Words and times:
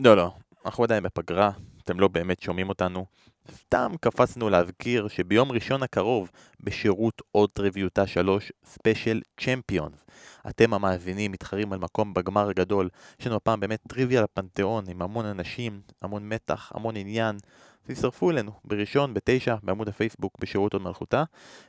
לא, 0.00 0.16
לא, 0.16 0.32
אנחנו 0.66 0.84
עדיין 0.84 1.02
בפגרה, 1.02 1.50
אתם 1.84 2.00
לא 2.00 2.08
באמת 2.08 2.42
שומעים 2.42 2.68
אותנו. 2.68 3.06
סתם 3.50 3.92
קפצנו 4.00 4.50
להזכיר 4.50 5.08
שביום 5.08 5.52
ראשון 5.52 5.82
הקרוב, 5.82 6.30
בשירות 6.60 7.22
הוד 7.32 7.50
טריוויותה 7.50 8.06
3, 8.06 8.52
ספיישל 8.64 9.20
צ'מפיונס. 9.40 10.04
אתם 10.48 10.74
המאזינים 10.74 11.32
מתחרים 11.32 11.72
על 11.72 11.78
מקום 11.78 12.14
בגמר 12.14 12.48
הגדול. 12.48 12.88
יש 13.20 13.26
לנו 13.26 13.36
הפעם 13.36 13.60
באמת 13.60 13.80
טריוויה 13.88 14.22
לפנתיאון 14.22 14.84
עם 14.88 15.02
המון 15.02 15.26
אנשים, 15.26 15.80
המון 16.02 16.28
מתח, 16.28 16.72
המון 16.74 16.96
עניין. 16.96 17.36
תצטרפו 17.82 18.30
אלינו 18.30 18.52
בראשון, 18.64 19.14
בתשע, 19.14 19.56
בעמוד 19.62 19.88
הפייסבוק 19.88 20.32
בשירות 20.40 20.72
הוד 20.72 20.82
מלכותה, 20.82 21.24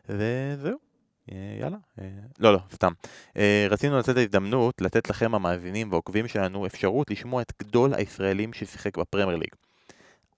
וזהו. 0.10 0.89
אה, 1.32 1.58
יאללה, 1.62 1.78
אה, 2.02 2.10
לא, 2.40 2.54
לא, 2.54 2.60
סתם. 2.74 2.92
אה, 3.38 3.68
רצינו 3.70 4.00
לתת 4.00 4.18
הזדמנות 4.18 4.82
לתת 4.82 5.10
לכם 5.10 5.36
המאזינים 5.36 5.92
והעוקבים 5.92 6.28
שלנו 6.28 6.66
אפשרות 6.66 7.12
לשמוע 7.12 7.42
את 7.42 7.54
גדול 7.64 7.94
הישראלים 7.94 8.54
ששיחק 8.54 8.98
בפרמייר 8.98 9.38
ליג. 9.38 9.50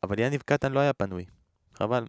אבל 0.04 0.20
יניב 0.20 0.42
קטן 0.46 0.72
לא 0.72 0.80
היה 0.80 0.94
פנוי. 0.94 1.26
חבל. 1.74 2.06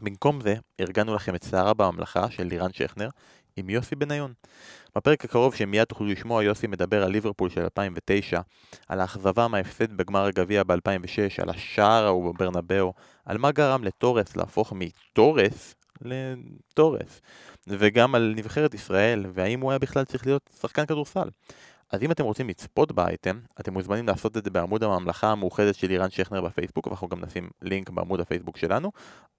במקום 0.00 0.40
זה, 0.40 0.54
ארגנו 0.80 1.14
לכם 1.14 1.34
את 1.34 1.44
סערה 1.44 1.74
בממלכה 1.74 2.30
של 2.30 2.42
לירן 2.42 2.72
שכנר 2.72 3.08
עם 3.56 3.70
יוסי 3.70 3.94
בניון. 3.94 4.32
בפרק 4.96 5.24
הקרוב 5.24 5.54
שמיד 5.54 5.84
תוכלו 5.84 6.06
לשמוע, 6.06 6.42
יוסי 6.42 6.66
מדבר 6.66 7.02
על 7.02 7.10
ליברפול 7.10 7.50
של 7.50 7.60
2009, 7.60 8.40
על 8.88 9.00
האכזבה 9.00 9.48
מההפסד 9.48 9.92
בגמר 9.92 10.24
הגביע 10.24 10.62
ב-2006, 10.62 11.42
על 11.42 11.50
השער 11.50 12.04
ההוא 12.04 12.34
בברנבאו, 12.34 12.92
על 13.24 13.38
מה 13.38 13.52
גרם 13.52 13.84
לטורס 13.84 14.36
להפוך 14.36 14.72
מטורס 14.76 15.74
לטורס, 16.00 17.20
וגם 17.66 18.14
על 18.14 18.34
נבחרת 18.36 18.74
ישראל, 18.74 19.26
והאם 19.34 19.60
הוא 19.60 19.70
היה 19.70 19.78
בכלל 19.78 20.04
צריך 20.04 20.26
להיות 20.26 20.50
שחקן 20.60 20.86
כדורסל. 20.86 21.28
אז 21.92 22.02
אם 22.02 22.10
אתם 22.10 22.24
רוצים 22.24 22.48
לצפות 22.48 22.92
באייטם, 22.92 23.40
אתם 23.60 23.72
מוזמנים 23.72 24.06
לעשות 24.06 24.36
את 24.36 24.44
זה 24.44 24.50
בעמוד 24.50 24.84
הממלכה 24.84 25.32
המאוחדת 25.32 25.74
של 25.74 25.90
אירן 25.90 26.10
שכנר 26.10 26.40
בפייסבוק, 26.40 26.86
ואנחנו 26.86 27.08
גם 27.08 27.20
נשים 27.20 27.50
לינק 27.62 27.90
בעמוד 27.90 28.20
הפייסבוק 28.20 28.56
שלנו, 28.56 28.92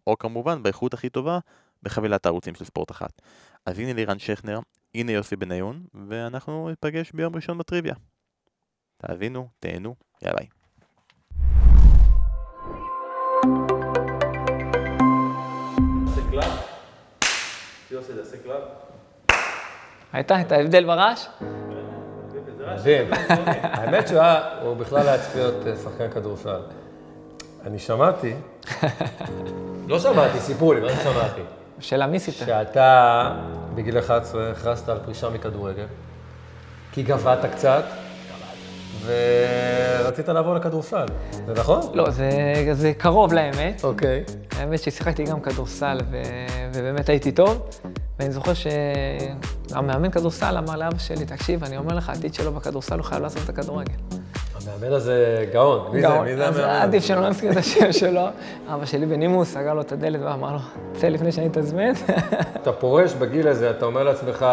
או 0.07 0.17
כמובן 0.17 0.63
באיכות 0.63 0.93
הכי 0.93 1.09
טובה, 1.09 1.39
בחבילת 1.83 2.25
הערוצים 2.25 2.55
של 2.55 2.65
ספורט 2.65 2.91
אחת. 2.91 3.21
אז 3.65 3.79
הנה 3.79 3.93
לירן 3.93 4.19
שכנר, 4.19 4.59
הנה 4.95 5.11
יוסי 5.11 5.35
בניון, 5.35 5.85
ואנחנו 6.09 6.69
ניפגש 6.69 7.11
ביום 7.11 7.35
ראשון 7.35 7.57
בטריוויה. 7.57 7.95
תאזינו, 8.97 9.47
תהנו, 9.59 9.95
יאללה. 10.21 10.56
הייתה 20.13 20.41
את 20.41 20.51
ההבדל 20.51 20.85
ברעש? 20.85 21.25
מדהים. 22.75 23.07
האמת 23.63 24.07
שהוא 24.07 24.19
היה, 24.19 24.61
הוא 24.61 24.77
בכלל 24.77 25.07
היה 25.07 25.17
צריך 25.17 25.35
להיות 25.35 25.67
אה, 25.67 25.75
שחקן 25.83 26.11
כדורסל. 26.11 26.61
אני 27.65 27.79
שמעתי, 27.79 28.33
לא 29.87 29.99
שמעתי, 29.99 30.39
סיפרו 30.39 30.73
לי, 30.73 30.81
מה 30.81 30.89
זה 30.89 31.03
שמעתי? 31.03 31.41
שאלה 31.79 32.07
מי 32.07 32.19
סיפר? 32.19 32.45
שאתה 32.45 33.31
בגיל 33.75 33.99
11 33.99 34.51
הכרזת 34.51 34.89
על 34.89 34.97
פרישה 35.05 35.29
מכדורגל, 35.29 35.85
כי 36.91 37.03
גבהת 37.03 37.45
קצת, 37.45 37.83
ורצית 39.07 40.29
לעבור 40.29 40.55
לכדורסל, 40.55 41.05
זה 41.45 41.53
נכון? 41.53 41.81
לא, 41.93 42.09
זה, 42.09 42.29
זה 42.71 42.93
קרוב 42.93 43.33
לאמת. 43.33 43.83
אוקיי. 43.83 44.23
האמת 44.59 44.79
ששיחקתי 44.79 45.23
גם 45.23 45.39
כדורסל, 45.39 45.97
ו... 46.11 46.21
ובאמת 46.73 47.09
הייתי 47.09 47.31
טוב. 47.31 47.69
ואני 48.19 48.31
זוכר 48.31 48.51
שהמאמן 48.53 50.11
כדורסל 50.11 50.57
אמר 50.57 50.75
לאבא 50.75 50.97
שלי, 50.97 51.25
תקשיב, 51.25 51.63
אני 51.63 51.77
אומר 51.77 51.95
לך, 51.95 52.09
העתיד 52.09 52.33
שלו 52.33 52.53
בכדורסל, 52.53 52.95
הוא 52.95 53.03
חייב 53.03 53.21
לעשות 53.21 53.43
את 53.43 53.49
הכדורגל. 53.49 53.93
המאמן 54.55 54.93
הזה 54.93 55.45
גאון. 55.53 55.89
מי 55.93 56.01
זה? 56.01 56.19
מי 56.19 56.35
זה 56.35 56.47
אז 56.47 56.57
המאמן? 56.57 56.81
עדיף 56.81 57.03
שלא 57.03 57.29
נזכיר 57.29 57.51
את 57.51 57.57
השם 57.57 57.91
שלו. 57.91 58.27
אבא 58.67 58.85
שלי 58.85 59.05
בנימוס 59.05 59.53
סגר 59.53 59.73
לו 59.73 59.81
את 59.81 59.91
הדלת 59.91 60.19
ואמר 60.23 60.53
לו, 60.53 60.59
צא 60.93 61.07
לפני 61.07 61.31
שאני 61.31 61.47
אתזמן. 61.47 61.91
אתה 62.61 62.71
פורש 62.71 63.13
בגיל 63.13 63.47
הזה, 63.47 63.69
אתה 63.69 63.85
אומר 63.85 64.03
לעצמך, 64.03 64.45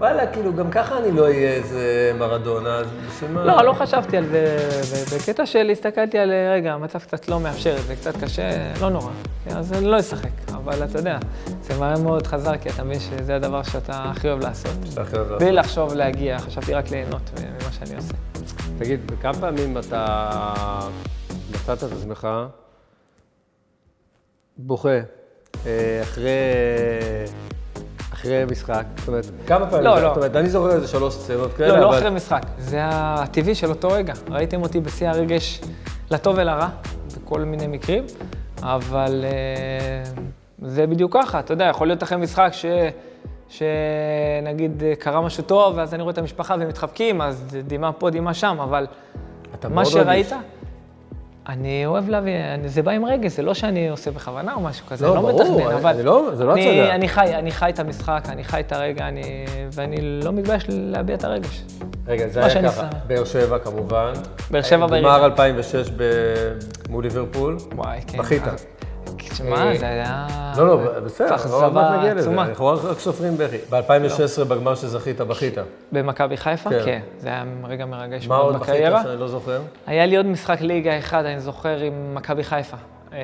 וואלה, 0.00 0.26
כאילו, 0.32 0.54
גם 0.54 0.70
ככה 0.70 0.98
אני 0.98 1.12
לא 1.12 1.24
אהיה 1.24 1.52
איזה 1.52 2.12
מרדונה, 2.18 2.74
אז 2.74 2.86
בשביל 3.08 3.30
מה? 3.30 3.44
לא, 3.44 3.62
לא 3.62 3.72
חשבתי 3.72 4.16
על 4.16 4.26
זה. 4.26 5.16
בקטע 5.16 5.46
של 5.46 5.70
הסתכלתי 5.70 6.18
על, 6.18 6.32
רגע, 6.52 6.72
המצב 6.72 6.98
קצת 6.98 7.28
לא 7.28 7.40
מאפשר 7.40 7.76
את 7.76 7.82
זה, 7.82 7.96
קצת 7.96 8.16
קשה, 8.24 8.72
לא 8.80 8.90
נורא. 8.90 9.10
אז 9.50 9.72
אני 9.72 9.86
לא 9.86 10.00
אשחק. 10.00 10.30
אבל 10.48 10.84
אתה 10.84 10.98
יודע, 10.98 11.18
זה 11.62 11.78
מהר 11.78 12.02
מאוד 12.02 12.26
חזר, 12.26 12.56
כי 12.56 12.68
אתה 12.68 12.84
מבין 12.84 13.00
שזה 13.00 13.36
הדבר 13.36 13.62
שאתה 13.62 14.02
הכי 14.04 14.28
אוהב 14.28 14.40
לעשות. 14.40 14.72
שאתה 14.90 15.02
הכי 15.02 15.16
אוהב 15.16 15.26
לעשות. 15.26 15.42
בלי 15.42 15.52
לחשוב 15.52 15.94
להגיע, 15.94 16.38
חשבתי 16.38 16.74
רק 16.74 16.90
ליהנות 16.90 17.30
ממה 17.40 17.72
שאני 17.72 17.96
עושה. 17.96 18.14
תגיד, 18.78 19.00
כמה 19.20 19.34
פעמים 19.34 19.78
אתה 19.78 20.28
מצאת 21.50 21.84
את 21.84 21.92
עצמך 21.92 22.28
בוכה 24.56 24.88
אה, 25.66 26.00
אחרי, 26.02 26.30
אחרי 28.20 28.44
משחק? 28.50 28.84
זאת 28.98 29.08
אומרת, 29.08 29.24
כמה 29.46 29.66
פעמים? 29.66 29.84
לא, 29.84 29.94
לא. 30.02 30.08
זאת 30.08 30.16
אומרת, 30.16 30.36
אני 30.36 30.48
זוכר 30.50 30.70
איזה 30.72 30.88
שלוש 30.88 31.14
סצנות 31.14 31.52
כאלה, 31.54 31.68
לא, 31.68 31.78
לא 31.80 31.88
אבל- 31.88 31.98
אחרי 31.98 32.10
משחק. 32.10 32.42
זה 32.58 32.78
הטבעי 32.82 33.54
של 33.54 33.70
אותו 33.70 33.88
רגע. 33.88 34.12
ראיתם 34.30 34.62
אותי 34.62 34.80
בשיא 34.80 35.08
הרגש 35.08 35.60
לטוב 36.10 36.34
ולרע, 36.38 36.68
בכל 37.24 37.40
מיני 37.40 37.66
מקרים, 37.66 38.04
אבל 38.62 39.24
אה, 39.24 40.10
זה 40.62 40.86
בדיוק 40.86 41.16
ככה. 41.16 41.38
אתה 41.38 41.52
יודע, 41.52 41.64
יכול 41.64 41.86
להיות 41.86 42.02
אחרי 42.02 42.18
משחק 42.18 42.48
ש... 42.52 42.64
שנגיד 43.48 44.82
אה, 44.82 44.92
קרה 44.98 45.20
משהו 45.20 45.44
טוב, 45.44 45.74
ואז 45.76 45.94
אני 45.94 46.02
רואה 46.02 46.12
את 46.12 46.18
המשפחה 46.18 46.54
ומתחבקים, 46.60 47.20
אז 47.22 47.56
דמעה 47.66 47.92
פה, 47.92 48.10
דמעה 48.10 48.34
שם, 48.34 48.56
אבל 48.60 48.86
אתה 49.54 49.68
מה 49.68 49.74
מאוד 49.74 49.86
שראית, 49.86 50.26
רגיש. 50.32 50.38
אני 51.50 51.86
אוהב 51.86 52.08
להביא, 52.08 52.32
אני- 52.54 52.68
זה 52.68 52.82
בא 52.82 52.90
עם 52.92 53.04
רגש, 53.04 53.32
זה 53.32 53.42
לא 53.42 53.54
שאני 53.54 53.88
עושה 53.88 54.10
בכוונה 54.10 54.54
או 54.54 54.60
משהו 54.60 54.86
כזה, 54.86 55.06
לא, 55.06 55.14
אני 55.14 55.22
לא 55.22 55.28
ברור, 55.30 55.58
מתכנן, 55.60 55.74
אבל... 55.76 55.90
אני 55.94 56.02
לא- 56.02 56.30
זה 56.34 56.44
לא 56.44 56.52
אני- 56.52 56.80
הצגה. 56.80 56.94
אני 56.94 57.08
חי, 57.08 57.34
אני 57.34 57.50
חי 57.50 57.70
את 57.70 57.78
המשחק, 57.78 58.22
אני 58.28 58.44
חי 58.44 58.60
את 58.60 58.72
הרגע, 58.72 59.08
אני, 59.08 59.22
ואני 59.72 59.96
לא 60.00 60.32
מתבייש 60.32 60.64
להביע 60.68 61.14
את 61.16 61.24
הרגש. 61.24 61.62
רגע, 62.06 62.28
זה 62.28 62.44
היה 62.46 62.62
ככה. 62.70 62.88
באר 63.06 63.24
שבע 63.24 63.58
כמובן. 63.58 64.12
באר 64.50 64.62
שבע 64.62 64.76
גמר 64.78 64.86
בירידה. 64.86 65.24
2006 65.24 65.90
ב- 65.96 66.02
מול 66.90 67.04
ליברפול. 67.04 67.56
וואי, 67.74 68.00
כן. 68.06 68.18
בכית. 68.18 68.42
תשמע, 69.30 69.76
זה 69.78 69.88
היה... 69.88 70.26
לא, 70.56 70.66
לא, 70.66 71.00
בסדר, 71.00 71.36
עוד 71.52 71.72
מעט 71.72 71.98
נגיע 71.98 72.14
לזה. 72.14 72.30
אנחנו 72.30 72.66
רק 72.66 72.98
סופרים 72.98 73.36
בכי. 73.36 73.56
ב-2016 73.70 74.44
בגמר 74.44 74.74
שזכית, 74.74 75.20
בכית. 75.20 75.54
במכבי 75.92 76.36
חיפה? 76.36 76.70
כן. 76.70 76.82
כן. 76.84 77.00
זה 77.18 77.28
היה 77.28 77.44
רגע 77.64 77.86
מרגש 77.86 78.28
מה 78.28 78.36
מאוד 78.36 78.52
עוד 78.52 78.62
בכית 78.62 78.74
בקריירה. 78.74 79.02
שאני 79.02 79.20
לא 79.20 79.28
זוכר? 79.28 79.60
היה 79.86 80.06
לי 80.06 80.16
עוד 80.16 80.26
משחק 80.26 80.60
ליגה 80.60 80.98
אחד, 80.98 81.24
אני 81.24 81.40
זוכר, 81.40 81.76
עם 81.76 82.14
מכבי 82.14 82.44
חיפה. 82.44 82.76
אה, 83.12 83.18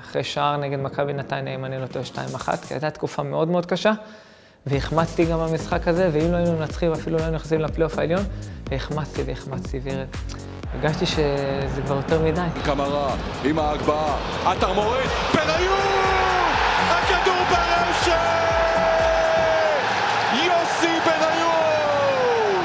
אחרי 0.00 0.24
שער 0.24 0.56
נגד 0.56 0.78
מכבי 0.78 1.12
נתניה, 1.12 1.54
אם 1.54 1.64
אני 1.64 1.80
לא 1.80 1.86
טועה, 1.86 2.04
2-1, 2.04 2.56
כי 2.66 2.74
הייתה 2.74 2.90
תקופה 2.90 3.22
מאוד 3.22 3.48
מאוד 3.48 3.66
קשה, 3.66 3.92
והחמצתי 4.66 5.24
גם 5.24 5.38
במשחק 5.38 5.88
הזה, 5.88 6.08
ואם 6.12 6.32
לא 6.32 6.36
היינו 6.36 6.58
מנצחים, 6.58 6.92
אפילו 6.92 7.16
לא 7.16 7.22
היינו 7.22 7.36
נכנסים 7.36 7.60
לפלייאוף 7.60 7.98
העליון, 7.98 8.22
והחמצתי 8.70 9.22
והחמצתי, 9.22 9.80
והרגשתי 10.80 11.06
שזה 11.06 11.82
כבר 11.86 11.96
יותר 11.96 12.22
מדי. 12.22 12.40
קמרה 12.64 13.14
עם 13.44 13.58
ההגבהה, 13.58 14.16
עטר 14.46 14.72
מוריד, 14.72 15.10
בניון! 15.34 16.50
הכדור 16.90 17.36
ברשת! 17.50 18.18
יוסי 20.32 20.98
בניון! 21.06 22.64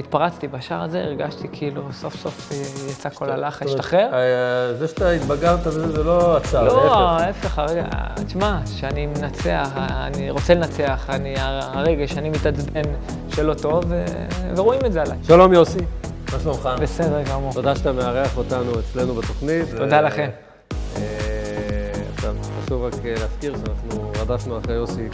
והתפרצתי 0.00 0.48
בשער 0.48 0.82
הזה, 0.82 1.04
הרגשתי 1.04 1.48
כאילו 1.52 1.82
סוף 1.92 2.16
סוף 2.16 2.52
אה, 2.52 2.90
יצא 2.90 3.08
כל 3.08 3.30
הלחץ, 3.30 3.66
השתחרר. 3.66 4.08
אה, 4.12 4.74
זה 4.74 4.88
שאתה 4.88 5.10
התבגרת 5.10 5.62
זה 5.62 6.04
לא 6.04 6.36
עצר, 6.36 6.64
לא, 6.64 6.74
להפך. 6.74 6.96
ההפך, 6.96 7.58
הרגע, 7.58 7.84
תשמע, 8.26 8.58
שאני 8.66 9.06
מנצח, 9.06 9.68
אני 9.76 10.30
רוצה 10.30 10.54
לנצח, 10.54 11.06
אני, 11.08 11.34
הרגש, 11.38 12.18
אני 12.18 12.30
מתעצבן 12.30 12.82
שלא 13.28 13.54
טוב, 13.54 13.84
ו- 13.88 14.04
ורואים 14.56 14.80
את 14.86 14.92
זה 14.92 15.02
עליי. 15.02 15.18
שלום 15.22 15.52
יוסי, 15.52 15.78
מה 16.32 16.40
שלומך? 16.42 16.68
בסדר 16.80 17.22
גמור. 17.22 17.52
תודה 17.52 17.76
שאתה 17.76 17.92
מארח 17.92 18.36
אותנו 18.36 18.72
אצלנו 18.80 19.14
בתוכנית. 19.14 19.66
תודה 19.76 20.00
לכם. 20.00 20.28
אה, 20.96 21.02
עכשיו, 22.14 22.34
חשוב 22.64 22.84
רק 22.84 22.94
אה, 23.04 23.10
להזכיר 23.10 23.54
שאנחנו 23.56 24.12
רדפנו 24.20 24.58
אחרי 24.58 24.74
יוסי 24.74 25.08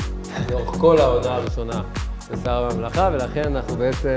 לאורך 0.50 0.76
כל 0.78 0.98
העונה 0.98 1.34
הראשונה 1.34 1.82
בשר 2.30 2.68
הממלכה, 2.70 3.10
ולכן 3.12 3.56
אנחנו 3.56 3.76
בעצם... 3.76 4.16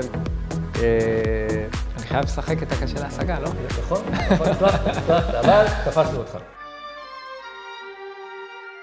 אה, 0.82 1.66
אני 1.96 2.06
חייב 2.06 2.24
לשחק 2.24 2.62
את 2.62 2.72
הקשה 2.72 3.00
להשגה, 3.00 3.38
לא? 3.40 3.48
נכון, 3.78 4.02
נכון, 4.30 4.48
הצלחת, 4.48 4.86
הצלחת, 4.86 5.34
אבל 5.34 5.64
תפסנו 5.84 6.18
אותך. 6.18 6.38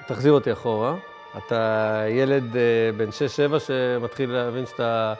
תחזיר 0.07 0.31
אותי 0.31 0.51
אחורה. 0.51 0.95
אתה 1.37 2.03
ילד 2.09 2.57
אה, 2.57 2.61
בן 2.97 3.09
6-7 3.09 3.59
שמתחיל 3.59 4.29
להבין 4.29 4.65
שאתה... 4.65 5.13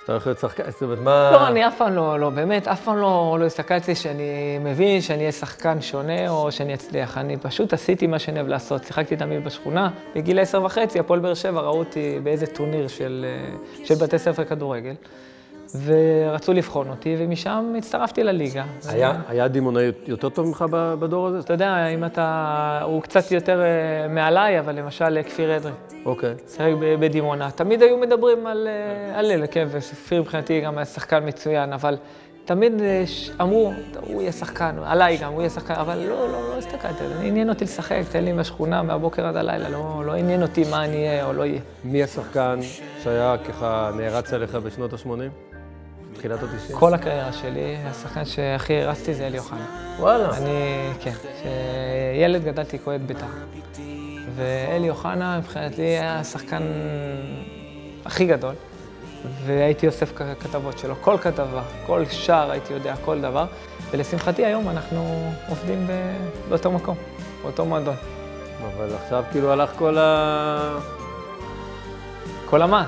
שאתה 0.00 0.12
הולך 0.12 0.26
להיות 0.26 0.38
שחקן, 0.38 0.70
זאת 0.70 0.82
אומרת, 0.82 0.98
מה... 0.98 1.30
לא, 1.32 1.48
אני 1.48 1.66
אף 1.66 1.78
פעם 1.78 1.94
לא, 1.94 2.20
לא, 2.20 2.30
באמת, 2.30 2.68
אף 2.68 2.84
פעם 2.84 2.96
לא, 2.96 3.36
לא 3.40 3.44
הסתכלתי 3.44 3.94
שאני 3.94 4.58
מבין 4.60 5.00
שאני 5.00 5.18
אהיה 5.18 5.32
שחקן 5.32 5.80
שונה 5.80 6.28
או 6.28 6.52
שאני 6.52 6.74
אצליח. 6.74 7.18
אני 7.18 7.36
פשוט 7.36 7.72
עשיתי 7.72 8.06
מה 8.06 8.18
שאני 8.18 8.38
אוהב 8.38 8.48
לעשות. 8.48 8.84
שיחקתי 8.84 9.16
תמיד 9.16 9.44
בשכונה. 9.44 9.90
בגיל 10.14 10.38
עשר 10.38 10.64
וחצי, 10.64 10.98
הפועל 10.98 11.20
באר 11.20 11.34
שבע 11.34 11.60
ראו 11.60 11.78
אותי 11.78 12.18
באיזה 12.22 12.46
טורניר 12.46 12.88
של, 12.88 13.26
אה, 13.28 13.84
של 13.84 13.94
בתי 13.94 14.18
ספר 14.18 14.44
כדורגל. 14.44 14.94
ורצו 15.84 16.52
לבחון 16.52 16.88
אותי, 16.88 17.16
ומשם 17.18 17.74
הצטרפתי 17.78 18.24
לליגה. 18.24 18.64
היה, 18.88 19.12
היה 19.28 19.48
דימונאי 19.48 19.90
יותר 20.06 20.28
טוב 20.28 20.46
ממך 20.46 20.64
בדור 20.72 21.26
הזה? 21.26 21.38
אתה 21.38 21.52
יודע, 21.52 21.86
אם 21.86 22.04
אתה... 22.04 22.80
הוא 22.84 23.02
קצת 23.02 23.32
יותר 23.32 23.60
אה, 23.62 24.08
מעליי, 24.08 24.60
אבל 24.60 24.74
למשל 24.74 25.16
אה, 25.16 25.22
כפיר 25.22 25.56
אדרי, 25.56 25.72
אוקיי. 26.04 26.34
שיחק 26.48 26.70
בדימונה. 27.00 27.50
תמיד 27.50 27.82
היו 27.82 27.98
מדברים 27.98 28.46
על 28.46 28.68
אה, 28.68 29.18
על 29.18 29.30
אלה, 29.30 29.46
כן, 29.46 29.66
וכפיר 29.70 30.20
מבחינתי 30.22 30.60
גם 30.60 30.78
היה 30.78 30.84
שחקן 30.84 31.26
מצוין, 31.26 31.72
אבל 31.72 31.96
תמיד 32.44 32.82
אה, 32.82 33.02
ש- 33.06 33.30
אמרו, 33.40 33.72
הוא 34.06 34.22
יהיה 34.22 34.32
שחקן, 34.32 34.74
עליי 34.84 35.16
גם, 35.16 35.32
הוא 35.32 35.40
יהיה 35.40 35.50
שחקן, 35.50 35.74
אבל 35.74 35.98
לא, 35.98 36.28
לא, 36.32 36.48
לא 36.48 36.58
הסתכלתי. 36.58 37.04
עניין 37.22 37.48
אותי 37.48 37.64
לשחק, 37.64 38.02
תן 38.10 38.24
לי 38.24 38.32
מהשכונה 38.32 38.82
מהבוקר 38.82 39.26
עד 39.26 39.36
הלילה, 39.36 39.68
לא, 39.68 40.02
לא 40.06 40.12
עניין 40.14 40.42
אותי 40.42 40.64
מה 40.70 40.84
אני 40.84 41.08
אהיה 41.08 41.26
או 41.26 41.32
לא 41.32 41.40
אהיה. 41.40 41.60
מי 41.84 42.02
השחקן 42.02 42.58
שהיה 43.02 43.36
ככה 43.48 43.90
נערץ 43.96 44.32
עליך 44.32 44.54
בשנות 44.54 44.92
ה-80? 44.92 45.47
תחילת 46.18 46.42
ה-90? 46.42 46.72
כל 46.78 46.94
הקריירה 46.94 47.32
שלי, 47.32 47.76
השחקן 47.84 48.24
שהכי 48.24 48.82
הרצתי 48.82 49.14
זה 49.14 49.26
אלי 49.26 49.38
אוחנה. 49.38 49.66
וואלה. 49.98 50.36
אני, 50.36 50.90
כן, 51.00 51.10
כשילד 51.10 52.44
גדלתי 52.44 52.78
כועד 52.84 53.00
בית"ר. 53.06 53.26
ואלי 54.36 54.90
אוחנה 54.90 55.38
מבחינתי 55.38 55.82
היה 55.82 56.18
השחקן 56.20 56.62
הכי 58.06 58.26
גדול, 58.26 58.54
והייתי 59.46 59.86
אוסף 59.86 60.12
כתבות 60.40 60.78
שלו, 60.78 60.94
כל 61.00 61.16
כתבה, 61.18 61.62
כל 61.86 62.04
שער 62.10 62.50
הייתי 62.50 62.72
יודע, 62.72 62.94
כל 63.04 63.20
דבר, 63.20 63.46
ולשמחתי 63.90 64.44
היום 64.46 64.68
אנחנו 64.68 65.30
עובדים 65.48 65.86
באותו 66.48 66.70
מקום, 66.70 66.96
באותו 67.42 67.64
מועדון. 67.64 67.96
אבל 68.76 68.88
עכשיו 69.02 69.24
כאילו 69.30 69.52
הלך 69.52 69.70
כל 69.78 69.98
ה... 69.98 70.78
כל 72.46 72.62
אמן. 72.62 72.84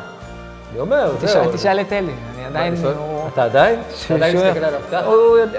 אני 0.73 0.81
אומר, 0.81 1.13
תשאל, 1.21 1.53
תשאל 1.53 1.81
את 1.81 1.93
אלי, 1.93 2.13
אני 2.35 2.45
עדיין... 2.45 2.75
הוא- 2.77 3.20
אתה 3.33 3.45
עדיין? 3.45 3.81
אתה 4.07 4.15
עדיין 4.15 4.37
מסתכל 4.37 4.65
עליו 4.65 4.81
ככה? 4.93 5.05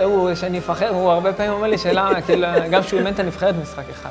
הוא 0.04 0.36
שאני 0.36 0.60
אפחר, 0.60 0.90
הוא 0.90 1.10
הרבה 1.12 1.34
פעמים 1.34 1.52
אומר 1.52 1.68
לי 1.68 1.78
שאלה, 1.78 2.10
כאילו, 2.26 2.48
גם 2.72 2.82
כשהוא 2.82 2.98
אימן 3.00 3.14
את 3.14 3.20
הנבחרת 3.20 3.56
במשחק 3.56 3.84
אחד. 3.90 4.10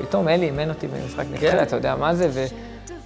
פתאום 0.00 0.28
אלי 0.28 0.46
אימן 0.46 0.68
אותי 0.68 0.86
במשחק 0.88 1.24
כן. 1.24 1.32
נבחרת, 1.32 1.68
אתה 1.68 1.76
יודע 1.76 1.96
מה 1.96 2.14
זה, 2.14 2.46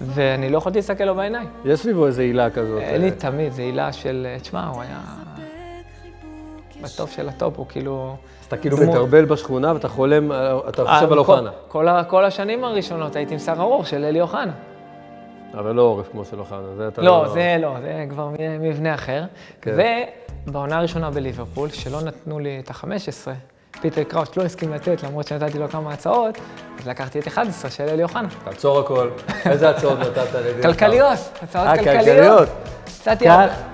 ואני 0.01 0.49
לא 0.49 0.57
יכולתי 0.57 0.77
להסתכל 0.77 1.03
לו 1.03 1.15
בעיניים. 1.15 1.47
יש 1.65 1.79
סביבו 1.79 2.07
איזו 2.07 2.21
הילה 2.21 2.49
כזאת. 2.49 2.81
אלי 2.81 3.05
אה, 3.05 3.11
תמיד, 3.11 3.53
זו 3.53 3.61
עילה 3.61 3.93
של, 3.93 4.27
תשמע, 4.41 4.67
הוא 4.73 4.81
היה 4.81 4.99
בטופ 6.81 7.11
של 7.11 7.29
הטופ, 7.29 7.57
הוא 7.57 7.65
כאילו... 7.69 8.15
אתה 8.47 8.57
כאילו 8.57 8.77
דמות. 8.77 8.89
מתרבל 8.89 9.25
בשכונה 9.25 9.73
ואתה 9.73 9.87
חולם, 9.87 10.31
על- 10.31 10.57
אתה 10.69 10.81
אה, 10.83 10.95
חושב 10.95 11.11
על 11.11 11.17
אוחנה. 11.19 11.49
כל 12.07 12.25
השנים 12.25 12.63
הראשונות 12.63 13.15
הייתי 13.15 13.33
עם 13.33 13.39
שר 13.39 13.55
ארוך 13.59 13.87
של 13.87 14.05
אלי 14.05 14.21
אוחנה. 14.21 14.51
אבל 15.53 15.71
לא 15.71 15.81
עורף 15.81 16.05
כמו 16.11 16.25
של 16.25 16.39
אוחנה, 16.39 16.75
זה 16.77 16.87
אתה 16.87 17.01
לא, 17.01 17.25
זה 17.33 17.57
לא, 17.59 17.75
זה 17.81 18.05
כבר 18.09 18.29
מבנה 18.59 18.93
אחר. 18.93 19.23
כן. 19.61 19.77
ובעונה 20.47 20.77
הראשונה 20.77 21.11
בליברפול, 21.11 21.69
שלא 21.69 22.01
נתנו 22.01 22.39
לי 22.39 22.59
את 22.59 22.69
ה-15, 22.69 23.31
פיטר 23.81 24.03
קראוץ' 24.03 24.37
לא 24.37 24.43
הסכים 24.43 24.73
לתת, 24.73 25.03
למרות 25.03 25.27
שנתתי 25.27 25.59
לו 25.59 25.69
כמה 25.69 25.93
הצעות, 25.93 26.37
אז 26.79 26.87
לקחתי 26.87 27.19
את 27.19 27.27
11 27.27 27.71
של 27.71 27.83
אלי 27.83 28.03
אוחנה. 28.03 28.27
תעצור 28.43 28.79
הכל. 28.79 29.09
איזה 29.45 29.69
הצעות 29.69 29.99
נתת 29.99 30.33
לדין? 30.33 30.61
כלכליות, 30.61 31.19
הצעות 31.41 31.67
אה, 31.67 31.77
כלכליות. 31.77 32.49
הצעתי 32.85 33.25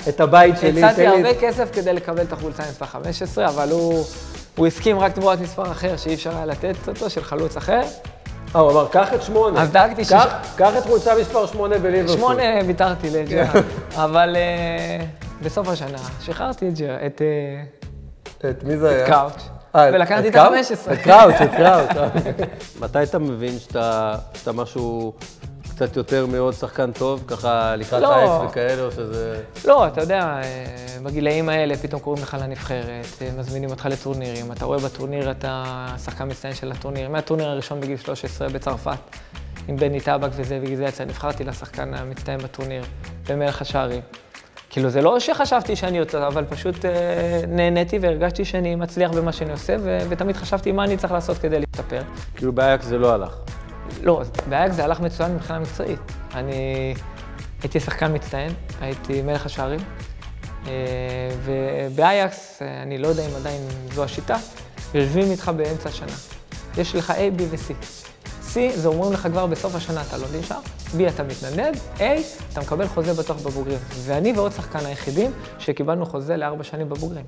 את 0.09 0.19
הבית 0.19 0.55
שלי, 0.57 0.83
הצעתי. 0.83 1.07
הרבה 1.07 1.33
כסף 1.41 1.75
כדי 1.75 1.93
לקבל 1.93 2.21
את 2.21 2.33
החולצה 2.33 2.63
עם 2.63 2.69
מספר 2.69 2.85
15, 2.85 3.47
אבל 3.47 3.69
הוא 4.55 4.67
הסכים 4.67 4.99
רק 4.99 5.11
תמורת 5.11 5.39
מספר 5.39 5.71
אחר 5.71 5.97
שאי 5.97 6.13
אפשר 6.13 6.35
היה 6.35 6.45
לתת 6.45 6.75
אותו, 6.87 7.09
של 7.09 7.23
חלוץ 7.23 7.57
אחר. 7.57 7.81
אה, 8.55 8.61
הוא 8.61 8.71
אמר, 8.71 8.87
קח 8.87 9.13
את 9.13 9.21
שמונה. 9.23 9.61
אז 9.61 9.71
דאגתי 9.71 10.01
קח- 10.01 10.09
שיש- 10.09 10.55
קח 10.55 10.77
את 10.77 10.83
חולצה 10.83 11.11
מספר 11.19 11.45
שמונה 11.47 11.77
בליברפול. 11.79 12.17
שמונה 12.17 12.43
ויתרתי 12.67 13.09
לג'רארד, 13.09 13.63
אבל 13.95 14.35
אה, 14.35 15.05
בסוף 15.41 15.67
השנה 15.67 15.97
שחררתי 16.21 16.67
את 16.69 16.73
ג'רארד, 16.79 16.99
את 17.05 17.21
אה, 18.45 18.49
את 18.49 18.63
מי 18.63 18.77
זה 18.77 18.89
היה? 18.89 19.07
קראוץ', 19.07 19.49
אה, 19.75 19.89
ולקחתי 19.93 20.27
את 20.27 20.33
קראוץ'? 20.33 20.71
ה-15. 20.71 20.93
את 20.93 20.97
קראוץ', 21.01 21.35
את 21.41 21.49
קראוץ'. 21.57 22.13
מתי 22.79 23.03
אתה 23.03 23.19
מבין 23.19 23.59
שאתה 23.59 24.15
משהו 24.53 25.13
קצת 25.77 25.97
יותר 25.97 26.25
מאוד 26.25 26.53
שחקן 26.53 26.91
טוב, 26.91 27.23
ככה 27.27 27.75
לקראת 27.75 28.01
לא. 28.01 28.13
האקס 28.13 28.49
וכאלה, 28.49 28.83
או 28.83 28.91
שזה... 28.91 29.41
לא, 29.65 29.87
אתה 29.87 30.01
יודע, 30.01 30.21
אה, 30.21 30.65
בגילאים 31.03 31.49
האלה 31.49 31.77
פתאום 31.77 32.01
קוראים 32.01 32.23
לך 32.23 32.37
לנבחרת, 32.41 33.05
אה, 33.21 33.29
מזמינים 33.39 33.69
אותך 33.69 33.85
לטורנירים, 33.85 34.51
אתה 34.51 34.65
רואה 34.65 34.79
בטורניר 34.79 35.31
אתה 35.31 35.85
שחקן 36.05 36.27
מצטיין 36.27 36.53
של 36.53 36.71
הטורניר. 36.71 37.09
מהטורניר 37.09 37.49
הראשון 37.49 37.81
בגיל 37.81 37.97
13 37.97 38.49
בצרפת, 38.49 38.97
עם 39.67 39.77
בני 39.77 39.99
טבק 39.99 40.29
וזה, 40.31 40.59
בגלל 40.59 40.75
זה 40.75 40.85
יצא, 40.85 41.05
נבחרתי 41.05 41.43
לשחקן 41.43 41.93
המצטיין 41.93 42.39
בטורניר, 42.39 42.83
במלך 43.29 43.61
השערים. 43.61 44.01
כאילו, 44.69 44.89
זה 44.89 45.01
לא 45.01 45.19
שחשבתי 45.19 45.75
שאני 45.75 45.97
יותר, 45.97 46.27
אבל 46.27 46.45
פשוט 46.45 46.85
אה, 46.85 47.41
נהניתי 47.47 47.99
והרגשתי 47.99 48.45
שאני 48.45 48.75
מצליח 48.75 49.11
במה 49.11 49.31
שאני 49.31 49.51
עושה, 49.51 49.75
ו- 49.79 49.99
ותמיד 50.09 50.35
חשבתי 50.35 50.71
מה 50.71 50.83
אני 50.83 50.97
צריך 50.97 51.13
לעשות 51.13 51.37
כדי 51.37 51.59
להשתפר. 51.59 52.01
כאילו 52.35 52.53
באייקס 52.53 52.85
זה 52.85 52.97
לא 52.97 53.13
הלך. 53.13 53.37
לא, 54.03 54.21
באייק 54.49 54.71
זה 54.71 54.83
הלך 54.83 54.99
מצוין 54.99 55.35
מבחינה 55.35 55.59
מקצועית. 55.59 55.99
אני 56.33 56.93
הייתי 57.61 57.79
שחקן 57.79 58.15
מצטיין, 58.15 58.53
הייתי 58.81 59.21
מלך 59.21 59.45
השערים, 59.45 59.79
אה, 60.67 60.71
ובאייקס, 61.43 62.61
אה, 62.61 62.83
אני 62.83 62.97
לא 62.97 63.07
יודע 63.07 63.25
אם 63.25 63.35
עדיין 63.35 63.61
זו 63.93 64.03
השיטה, 64.03 64.37
יושבים 64.93 65.31
איתך 65.31 65.51
באמצע 65.57 65.89
השנה. 65.89 66.13
יש 66.77 66.95
לך 66.95 67.11
A, 67.11 67.39
B 67.39 67.41
ו-C. 67.49 67.73
C 68.53 68.57
זה 68.75 68.87
אומרים 68.87 69.13
לך 69.13 69.27
כבר 69.31 69.45
בסוף 69.45 69.75
השנה 69.75 70.01
אתה 70.01 70.17
לא 70.17 70.27
נשאר, 70.39 70.59
B 70.97 70.99
אתה 71.07 71.23
מתנדנד, 71.23 71.75
A 71.97 72.01
אתה 72.53 72.61
מקבל 72.61 72.87
חוזה 72.87 73.13
בטוח 73.13 73.37
בבוגרים. 73.37 73.79
ואני 74.03 74.33
ועוד 74.33 74.51
שחקן 74.51 74.85
היחידים 74.85 75.31
שקיבלנו 75.59 76.05
חוזה 76.05 76.37
לארבע 76.37 76.63
שנים 76.63 76.89
בבוגרים. 76.89 77.25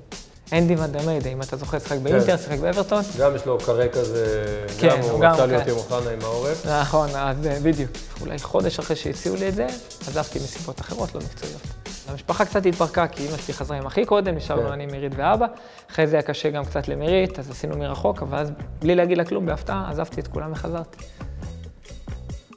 אנדי 0.52 0.76
ונדמיידה, 0.76 1.30
אם 1.30 1.42
אתה 1.42 1.56
זוכר, 1.56 1.78
שיחק 1.78 1.98
באינטר, 1.98 2.36
שיחק 2.36 2.58
באברטון. 2.58 3.02
גם 3.18 3.36
יש 3.36 3.46
לו 3.46 3.58
קרה 3.58 3.88
כזה, 3.88 4.54
כן, 4.78 4.88
גם 4.88 5.00
הוא 5.02 5.24
רצה 5.24 5.42
כן. 5.42 5.48
להיות 5.48 5.68
עם 5.68 5.74
אוחנה 5.76 6.10
עם 6.10 6.18
העורף. 6.22 6.66
נכון, 6.66 7.08
אז 7.16 7.46
אה, 7.46 7.58
בדיוק. 7.62 7.90
אולי 8.20 8.38
חודש 8.38 8.78
אחרי 8.78 8.96
שהציעו 8.96 9.36
לי 9.36 9.48
את 9.48 9.54
זה, 9.54 9.66
עזבתי 10.08 10.38
מסיבות 10.38 10.80
אחרות, 10.80 11.14
לא 11.14 11.20
מקצועיות. 11.20 11.60
המשפחה 12.08 12.44
קצת 12.44 12.66
התפרקה, 12.66 13.06
כי 13.06 13.26
אימא 13.26 13.36
שלי 13.36 13.54
חזרה 13.54 13.76
עם 13.76 13.86
אחי 13.86 14.04
קודם, 14.04 14.34
נשארנו 14.34 14.66
כן. 14.66 14.72
אני, 14.72 14.86
מירית 14.86 15.12
ואבא. 15.16 15.46
אחרי 15.90 16.06
זה 16.06 16.16
היה 16.16 16.22
קשה 16.22 16.50
גם 16.50 16.64
קצת 16.64 16.88
למירית, 16.88 17.38
אז 17.38 17.50
עשינו 17.50 17.78
מרחוק, 17.78 18.22
אבל 18.22 18.38
אז, 18.38 18.52
בלי 18.80 18.94
להגיד 18.94 19.18
לה 19.18 19.24
כלום, 19.24 19.46
בהפתעה, 19.46 19.90
עזבתי 19.90 20.20
את 20.20 20.28
כולם 20.28 20.52
וחזרתי. 20.52 21.04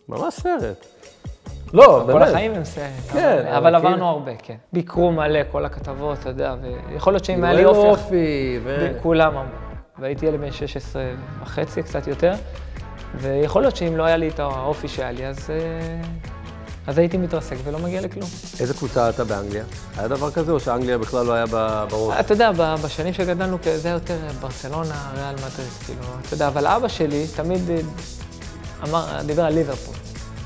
ממש 0.10 0.34
סרט. 0.34 0.86
לא, 1.74 2.04
כל 2.08 2.14
באמת. 2.14 2.28
החיים 2.28 2.54
הם 2.54 2.64
סרט. 2.64 2.84
כן, 3.14 3.46
אבל- 3.58 3.76
כאילו- 3.76 3.90
עברנו 3.90 4.10
הרבה, 4.10 4.32
כן. 4.44 4.56
ביקרו 4.74 5.12
מלא, 5.12 5.40
כל 5.52 5.66
הכתבות, 5.66 6.20
אתה 6.20 6.30
יודע, 6.30 6.56
ויכול 6.92 7.14
להיות 7.14 7.26
שאם 7.26 7.34
כאילו, 7.36 7.48
היה 7.48 7.56
לי 7.56 7.66
אופי... 7.66 7.88
אופי, 7.88 8.60
ו... 8.64 8.88
כולם 9.02 9.32
אמרו. 9.38 9.44
והייתי 10.00 10.26
ילד 10.26 10.40
בן 10.42 10.52
16 10.52 11.04
וחצי, 11.44 11.84
קצת 11.84 12.08
יותר, 12.08 12.34
ויכול 13.18 13.62
להיות 13.62 13.76
שאם 13.76 13.98
לא 13.98 14.04
היה 14.04 14.18
לי 14.18 14.28
את 14.30 14.40
האופי 14.40 14.88
שהיה 14.88 15.12
לי, 15.12 15.28
אז, 15.28 15.50
אה, 15.50 15.56
אז 16.88 16.98
הייתי 16.98 17.18
מתרסק 17.18 17.56
ולא 17.64 17.80
מגיע 17.80 18.02
לכלום. 18.02 18.30
איזה 18.60 18.74
קבוצה 18.74 19.10
אתה 19.10 19.24
באנגליה? 19.24 19.64
היה 19.98 20.08
דבר 20.08 20.32
כזה, 20.32 20.52
או 20.52 20.60
שאנגליה 20.60 20.98
בכלל 20.98 21.26
לא 21.26 21.34
היה 21.34 21.46
ב- 21.46 21.84
בראש? 21.92 22.16
אתה 22.20 22.34
יודע, 22.34 22.52
ב- 22.52 22.76
בשנים 22.86 23.14
שגדלנו, 23.14 23.58
זה 23.76 23.88
היה 23.88 23.96
יותר 23.96 24.18
ברצלונה, 24.42 25.12
ריאל 25.16 25.34
מדריד, 25.36 25.72
כאילו, 25.86 26.00
אתה 26.26 26.34
יודע, 26.34 26.48
אבל 26.48 26.68
אבא 26.68 26.88
שלי 26.88 27.26
תמיד 27.36 27.70
אה, 27.70 27.76
אמר, 28.90 29.06
דיבר 29.26 29.44
על 29.46 29.54
ליברפול. 29.54 29.96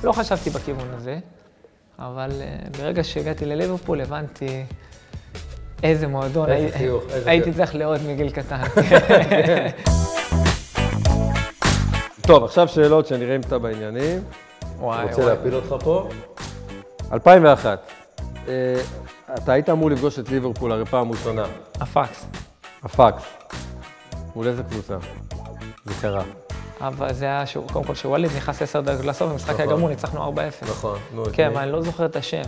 לא 0.03 0.11
חשבתי 0.11 0.49
בכיוון 0.49 0.87
הזה, 0.97 1.19
אבל 1.99 2.31
אה, 2.41 2.55
ברגע 2.79 3.03
שהגעתי 3.03 3.45
לליברפול 3.45 4.01
הבנתי 4.01 4.63
איזה 5.83 6.07
מועדון, 6.07 6.49
איזה 6.49 6.65
הי- 6.65 6.71
חיוך, 6.77 7.03
איזה 7.09 7.29
הייתי 7.29 7.45
כיף. 7.45 7.55
צריך 7.57 7.75
לאהוד 7.75 8.01
מגיל 8.07 8.29
קטן. 8.29 8.61
טוב, 12.27 12.43
עכשיו 12.43 12.67
שאלות 12.67 13.07
שנראה 13.07 13.35
אם 13.35 13.41
אתה 13.41 13.57
בעניינים. 13.59 14.23
וואי, 14.79 15.03
רוצה 15.03 15.21
וואי. 15.21 15.35
להפיל 15.35 15.55
אותך 15.55 15.83
פה? 15.83 16.09
2001. 17.13 17.79
אה, 18.47 18.53
אתה 19.37 19.53
היית 19.53 19.69
אמור 19.69 19.89
לפגוש 19.91 20.19
את 20.19 20.29
ליברפול 20.29 20.71
הרי 20.71 20.85
פעם 20.85 21.11
ראשונה. 21.11 21.45
הפקס. 21.79 22.25
הפקס. 22.83 23.23
מול 24.35 24.47
איזה 24.47 24.63
קבוצה? 24.63 24.97
זה 25.85 25.93
קרה. 26.01 26.23
אבל 26.81 27.13
זה 27.13 27.25
היה, 27.25 27.46
שהוא- 27.46 27.69
קודם 27.74 27.86
כל 27.86 27.96
שווליד 27.96 28.31
נכנס 28.38 28.62
עשר 28.62 28.81
דקות 28.81 29.05
לסוף, 29.05 29.31
המשחק 29.31 29.55
היה 29.55 29.65
נכון. 29.65 29.77
גמור, 29.77 29.89
ניצחנו 29.89 30.34
4-0. 30.34 30.39
נכון. 30.69 31.00
נו, 31.13 31.24
כן? 31.34 31.48
אבל 31.48 31.57
אני 31.62 31.72
לא 31.72 31.81
זוכר 31.81 32.05
את 32.05 32.15
השם. 32.15 32.41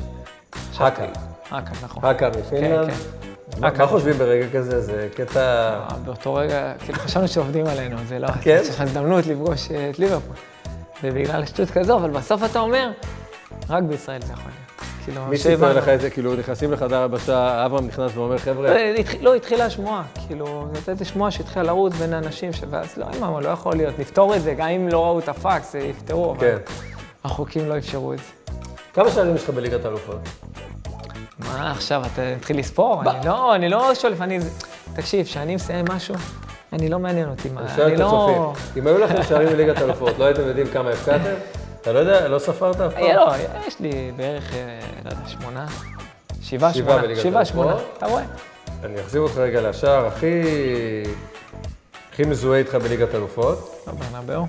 האקה. 0.77 1.03
האקה, 1.51 1.71
נכון. 1.83 2.05
האקה 2.05 2.31
כן, 2.31 2.39
מפינלנד? 2.39 2.89
כן. 2.89 3.59
מה 3.59 3.67
האקה. 3.67 3.77
מה 3.85 3.87
חושבים 3.87 4.17
ברגע 4.17 4.45
כזה? 4.53 4.81
זה 4.81 5.07
קטע... 5.15 5.39
אה, 5.39 5.95
באותו 6.05 6.33
רגע, 6.33 6.73
כאילו 6.79 6.99
חשבנו 6.99 7.27
שעובדים 7.27 7.65
עלינו, 7.67 7.97
זה 8.07 8.19
לא... 8.19 8.27
כן? 8.41 8.59
יש 8.61 8.69
לך 8.69 8.81
הזדמנות 8.81 9.25
לפגוש 9.27 9.71
אה, 9.71 9.89
את 9.89 9.99
ליברפול. 9.99 10.35
ובגלל 11.03 11.45
שטות 11.45 11.69
כזו, 11.71 11.97
אבל 11.97 12.09
בסוף 12.09 12.43
אתה 12.43 12.59
אומר, 12.59 12.91
רק 13.69 13.83
בישראל 13.83 14.21
זה 14.21 14.33
יכול 14.33 14.51
להיות. 14.51 14.78
כאילו, 15.09 15.25
מי 15.29 15.37
סיפר. 15.37 15.73
לך 15.73 15.89
את 15.89 16.01
זה? 16.01 16.09
כאילו, 16.09 16.35
נכנסים 16.35 16.71
לחדר 16.71 16.97
הלבשה, 16.97 17.65
אברהם 17.65 17.87
נכנס 17.87 18.11
ואומר, 18.15 18.37
חבר'ה, 18.37 18.75
התחיל- 18.99 19.25
לא, 19.25 19.35
התחילה 19.35 19.65
השמועה, 19.65 20.03
כאילו, 20.27 20.67
זאת 20.73 20.89
איזו 20.89 21.05
שמועה 21.05 21.31
שהתחילה 21.31 21.63
לרוץ 21.63 21.93
בין 21.93 22.13
האנשים, 22.13 22.51
ואז 22.69 22.87
לא, 22.97 23.05
אמרנו, 23.17 23.41
לא 23.41 23.49
יכול 23.49 23.75
להיות, 23.75 23.99
נפתור 23.99 24.35
את 24.35 24.41
זה, 24.41 24.53
גם 24.53 24.67
אם 24.67 24.87
לא 24.87 25.05
ראו 25.05 25.19
את 25.19 25.29
הפקס, 25.29 25.75
יפתרו, 25.75 26.31
אבל 26.31 26.39
כן. 26.39 26.57
החוקים 27.23 27.69
לא 27.69 27.77
אפשרו 27.77 28.13
את 28.13 28.17
זה. 28.17 28.23
כמה 28.93 29.11
שנים 29.11 29.35
יש 29.35 29.43
לך 29.43 29.49
בליגת 29.49 29.85
האלופות? 29.85 30.19
מה, 31.39 31.71
עכשיו, 31.71 32.01
אתה 32.13 32.21
מתחיל 32.37 32.59
לספור? 32.59 33.01
אני 33.01 33.25
לא, 33.27 33.55
אני 33.55 33.69
לא 33.69 33.95
שולף, 33.95 34.21
אני... 34.21 34.39
תקשיב, 34.95 35.25
כשאני 35.25 35.55
מסיים 35.55 35.85
משהו, 35.95 36.15
אני 36.73 36.89
לא 36.89 36.99
מעניין 36.99 37.29
אותי 37.29 37.49
מה, 37.49 37.61
אני 37.85 37.95
לא... 37.97 38.53
אם 38.77 38.87
היו 38.87 38.97
לכם 38.97 39.23
שערים 39.23 39.47
בליגת 39.49 39.81
אלופות, 39.81 40.19
לא 40.19 40.25
הייתם 40.25 40.41
יודעים 40.47 40.67
כמה 40.67 40.89
הפקעתם? 40.89 41.33
אתה 41.81 41.93
לא 41.93 41.99
יודע, 41.99 42.27
לא 42.27 42.39
ספרת 42.39 42.75
אף 42.75 42.93
אה, 42.93 42.99
פעם? 42.99 43.15
לא, 43.15 43.33
יש 43.67 43.79
לי 43.79 44.11
בערך, 44.15 44.53
אה, 44.53 44.79
לא 45.05 45.09
יודע, 45.09 45.27
שמונה, 45.27 45.65
שבעה, 46.41 46.73
שמונה, 46.73 47.15
שבעה. 47.21 47.45
שמונה, 47.45 47.75
אתה 47.97 48.05
רואה? 48.05 48.23
אני 48.83 49.01
אחזיר 49.01 49.21
אותך 49.21 49.37
רגע 49.37 49.69
לשער 49.69 50.07
הכי... 50.07 50.41
הכי 52.13 52.23
מזוהה 52.23 52.59
איתך 52.59 52.75
בליגת 52.75 53.15
אלופות. 53.15 53.83
לא, 53.87 53.93
ברנבאו. 53.93 54.45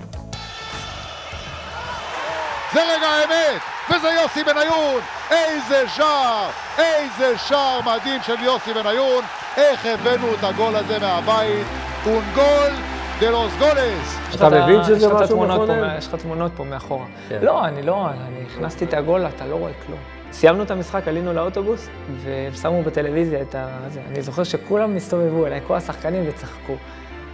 זה 2.73 2.79
רגע 2.83 3.07
האמת, 3.07 3.61
וזה 3.89 4.07
יוסי 4.21 4.43
בניון! 4.43 5.01
איזה 5.31 5.89
שער! 5.95 6.49
איזה 6.77 7.37
שער 7.37 7.79
מדהים 7.81 8.21
של 8.25 8.39
יוסי 8.43 8.73
בניון! 8.73 9.23
איך 9.57 9.85
הבאנו 9.85 10.33
את 10.33 10.43
הגול 10.43 10.75
הזה 10.75 10.99
מהבית? 10.99 11.67
un 12.05 12.23
gol 12.35 12.90
de 13.21 13.29
los 13.31 13.61
goles! 13.61 14.35
אתה 14.35 14.47
לך 14.47 14.53
את 14.53 14.59
ה- 14.59 14.63
מבין 14.65 14.83
שזה 14.83 15.13
משהו 15.13 15.39
מכונן? 15.43 15.95
יש 15.97 16.07
לך 16.07 16.15
תמונות 16.15 16.51
פה 16.55 16.63
מאחורה. 16.63 17.05
כן. 17.29 17.39
לא, 17.41 17.65
אני 17.65 17.81
לא, 17.81 18.07
אני 18.09 18.45
הכנסתי 18.47 18.85
את 18.85 18.93
הגול, 18.93 19.25
אתה 19.35 19.45
לא 19.45 19.55
רואה 19.55 19.71
כלום. 19.85 19.99
סיימנו 20.31 20.63
את 20.63 20.71
המשחק, 20.71 21.07
עלינו 21.07 21.33
לאוטובוס, 21.33 21.89
והם 22.23 22.53
שמו 22.53 22.83
בטלוויזיה 22.83 23.41
את 23.41 23.55
ה... 23.55 23.67
זה. 23.87 23.99
אני 24.11 24.21
זוכר 24.21 24.43
שכולם 24.43 24.95
הסתובבו 24.95 25.45
אליי, 25.47 25.59
כל 25.67 25.75
השחקנים, 25.75 26.23
וצחקו. 26.29 26.73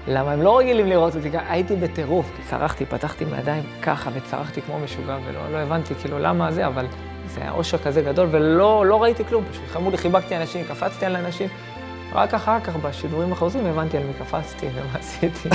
למה 0.07 0.31
הם 0.31 0.41
לא 0.41 0.57
רגילים 0.57 0.87
לראות 0.87 1.15
אותי 1.15 1.31
ככה? 1.31 1.41
הייתי 1.49 1.75
בטירוף. 1.75 2.25
צרחתי, 2.49 2.85
פתחתי 2.85 3.25
מהידיים 3.25 3.63
ככה, 3.81 4.09
וצרחתי 4.13 4.61
כמו 4.61 4.79
משוגע, 4.79 5.17
ולא 5.27 5.51
לא 5.51 5.57
הבנתי 5.57 5.95
כאילו 5.95 6.19
למה 6.19 6.51
זה, 6.51 6.67
אבל 6.67 6.85
זה 7.27 7.41
היה 7.41 7.51
אושר 7.51 7.77
כזה 7.77 8.01
גדול, 8.01 8.27
ולא 8.31 8.85
לא 8.85 9.03
ראיתי 9.03 9.25
כלום. 9.25 9.43
פשוט 9.51 9.63
חמוד 9.67 9.91
לי, 9.91 9.97
חיבקתי 9.97 10.37
אנשים, 10.37 10.65
קפצתי 10.65 11.05
על 11.05 11.15
אנשים. 11.15 11.49
רק 12.11 12.33
אחר 12.33 12.59
כך, 12.59 12.75
בשידורים 12.75 13.33
החוזרים, 13.33 13.65
הבנתי 13.65 13.97
על 13.97 14.03
מי 14.03 14.13
קפצתי 14.13 14.67
ומה 14.73 14.99
עשיתי. 14.99 15.49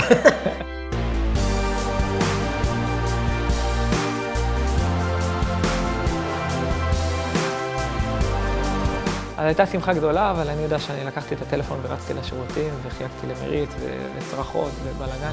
אז 9.36 9.46
הייתה 9.46 9.66
שמחה 9.66 9.92
גדולה, 9.92 10.30
אבל 10.30 10.48
אני 10.50 10.62
יודע 10.62 10.78
שאני 10.78 11.04
לקחתי 11.04 11.34
את 11.34 11.42
הטלפון 11.42 11.78
ורצתי 11.82 12.14
לשירותים, 12.14 12.74
וחייגתי 12.82 13.26
למירית, 13.26 13.68
ו- 13.80 13.96
וצרחות, 14.18 14.70
ובלאגן. 14.84 15.30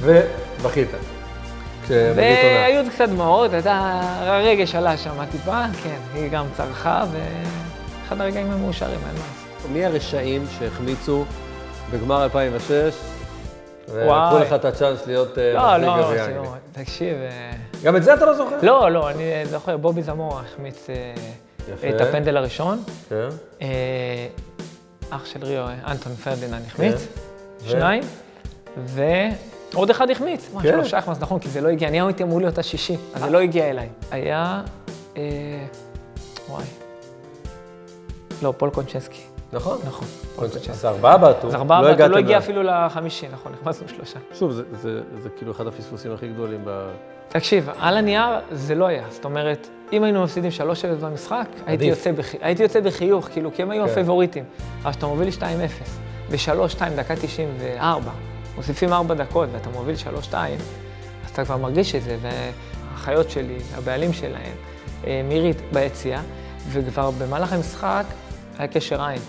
ובכית. 0.60 0.88
והיו 2.16 2.92
קצת 2.92 3.10
דמעות, 3.10 3.54
הייתה, 3.54 4.02
הרגש 4.20 4.76
עלה 4.76 4.98
שם 4.98 5.26
טיפה, 5.32 5.64
כן, 5.84 6.00
היא 6.14 6.32
גם 6.32 6.46
צרחה, 6.58 7.04
ואחד 7.12 8.22
הרגעים 8.22 8.52
המאושרים, 8.52 9.00
אין 9.00 9.16
מה 9.16 9.24
לעשות. 9.30 9.49
מי 9.68 9.86
הרשעים 9.86 10.46
שהחמיצו 10.60 11.26
בגמר 11.92 12.24
2006, 12.24 12.72
ולקחו. 13.92 14.40
לך 14.40 14.54
את 14.54 14.66
הצ'אנס 14.66 15.08
להיות 15.08 15.38
אה, 15.38 15.78
לא, 15.78 15.88
מחזיק 15.88 15.88
לא, 15.88 16.10
גביע 16.10 16.26
שלא, 16.26 16.36
אנגליה? 16.36 16.52
תקשיב, 16.72 17.18
אה, 17.18 17.52
גם 17.84 17.96
את 17.96 18.04
זה 18.04 18.14
אתה 18.14 18.26
לא 18.26 18.34
זוכר? 18.34 18.56
לא, 18.62 18.92
לא, 18.92 19.10
אני 19.10 19.46
זוכר, 19.46 19.78
בובי 19.78 20.04
זמורה 20.04 20.42
החמיץ 20.42 20.88
אה. 20.90 21.90
את 21.90 22.02
הפנדל 22.02 22.38
הראשון. 22.38 22.84
כן. 23.10 23.28
אה, 23.62 24.28
אח 25.10 25.26
של 25.26 25.46
ריו, 25.46 25.68
אנטון 25.88 26.12
החמיץ, 26.14 26.72
כן. 26.76 26.92
ו? 27.66 27.70
שניים, 27.70 28.04
ועוד 28.78 29.90
אחד 29.90 30.10
החמיץ. 30.10 30.50
מה, 30.54 30.62
כן. 30.62 30.72
שלושה 30.72 30.98
החמץ, 30.98 31.18
נכון, 31.20 31.40
כי 31.40 31.50
זה 31.50 31.62
לא 31.62 31.70
הגיע, 31.70 31.88
אני 31.88 32.02
הייתי 32.02 32.24
אמור 32.24 32.42
להיות 32.42 32.58
השישי, 32.58 32.98
אז 33.14 33.22
זה 33.22 33.30
לא 33.30 33.40
הגיע 33.40 33.70
אליי. 33.70 33.90
היה, 34.12 34.62
אה, 35.18 35.22
וואי, 36.50 36.64
לא, 38.42 38.54
פול 38.58 38.70
קונצ'נסקי, 38.70 39.22
נכון. 39.54 39.78
נכון. 39.86 40.08
אז 40.72 40.86
ארבעה 40.86 41.18
בעטו, 41.18 41.48
אז 41.48 41.56
ארבעה, 41.56 41.82
לא 41.82 41.86
ואתה 41.86 41.96
הגעתם 41.96 42.12
לא 42.14 42.18
הגיע 42.18 42.38
אפילו 42.38 42.64
לחמישי, 42.64 43.28
נכון, 43.34 43.54
החמצנו 43.54 43.88
שלושה. 43.88 44.20
שוב, 44.34 44.52
זה- 44.52 45.02
כאילו 45.38 45.52
אחד 45.52 45.68
הפספוסים 45.68 46.12
הכי 46.14 46.28
גדולים 46.28 46.62
ב... 46.66 46.90
תקשיב, 47.30 47.70
על 47.80 47.98
הנייר 47.98 48.24
זה 48.52 48.76
לא 48.76 48.88
היה. 48.88 49.04
זאת 49.10 49.26
אומרת, 49.26 49.68
אם 49.94 50.04
היינו 50.04 50.24
מפסידים 50.24 50.52
3-0 50.52 50.62
במשחק, 51.06 51.46
הייתי 51.66 51.86
יוצא, 51.86 52.12
בח... 52.12 52.26
הייתי 52.42 52.64
יוצא 52.64 52.80
בחיוך, 52.80 53.28
כאילו, 53.34 53.54
כי 53.54 53.62
הם 53.62 53.72
היו 53.72 53.86
כן. 53.86 53.92
הפייבוריטים. 53.92 54.44
אבל 54.84 54.92
כשאתה 54.92 55.08
מוביל 55.08 55.30
2-0, 55.30 55.42
ב-3-2, 56.32 56.84
דקה 56.96 57.16
94, 57.16 58.12
מוסיפים 58.56 58.94
4 58.94 59.16
דקות 59.16 59.50
ואתה 59.52 59.70
מוביל 59.70 59.96
3-2, 60.32 60.34
אז 60.34 60.50
אתה 61.34 61.46
כבר 61.46 61.58
מרגיש 61.58 61.96
את 61.96 62.04
זה, 62.04 62.18
והאחיות 62.22 63.30
שלי, 63.30 63.58
הבעלים 63.78 64.14
שלהם, 64.14 64.56
אה, 65.08 65.22
מירית 65.24 65.58
ביציאה, 65.74 66.22
וכבר 66.70 67.12
במהלך 67.12 67.54
המשחק 67.54 68.04
היה 68.58 68.68
קשר 68.68 69.02
עין. 69.02 69.22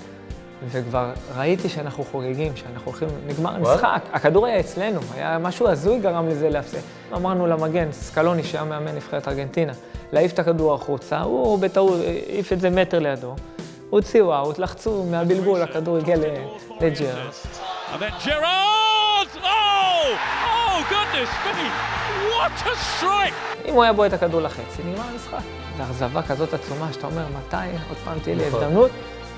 וכבר 0.69 1.13
ראיתי 1.37 1.69
שאנחנו 1.69 2.05
חוגגים, 2.05 2.57
שאנחנו 2.57 2.91
הולכים, 2.91 3.09
נגמר? 3.27 3.55
המשחק. 3.55 4.03
הכדור 4.13 4.47
היה 4.47 4.61
אצלנו, 4.61 5.01
היה 5.15 5.39
משהו 5.39 5.69
הזוי 5.69 5.99
גרם 6.01 6.29
לזה 6.29 6.51
להפסד. 6.51 6.79
אמרנו 7.13 7.47
למגן, 7.47 7.93
סקלוני, 7.93 8.45
שהיה 8.45 8.65
מאמן 8.65 8.95
נבחרת 8.95 9.29
ארגנטינה, 9.29 9.73
להעיף 10.13 10.33
את 10.33 10.39
הכדור 10.39 10.75
החוצה, 10.75 11.21
הוא 11.21 11.59
בטעות 11.59 12.01
העיף 12.01 12.53
את 12.53 12.61
זה 12.61 12.71
מטר 12.71 12.99
לידו, 12.99 13.35
הוציאו 13.91 14.35
אאוט, 14.35 14.59
לחצו 14.59 15.05
מהבלבול, 15.05 15.63
הכדור 15.63 15.97
הגיע 15.97 16.17
לג'רד. 16.81 17.31
Oh! 19.33 19.43
Oh, 19.43 20.79
goodness 20.91 21.33
me! 21.45 21.69
What 22.31 22.67
a 22.67 22.75
strike! 23.01 23.69
אם 23.69 23.75
הוא 23.75 23.83
היה 23.83 23.93
בועט 23.93 24.15
את 24.15 24.23
הכדור 24.23 24.41
לחצי, 24.41 24.83
נגמר 24.85 25.05
המשחק. 25.13 25.39
זו 25.77 25.83
אכזבה 25.83 26.23
כזאת 26.23 26.55
עצומה, 26.55 26.93
שאתה 26.93 27.07
אומר, 27.07 27.25
מתי 27.39 27.57
עוד 27.89 27.99
פעם 28.05 28.19
תהיה 28.19 28.37
לי 28.37 28.49
נכון. 28.49 28.63
הזדמנות 28.63 28.91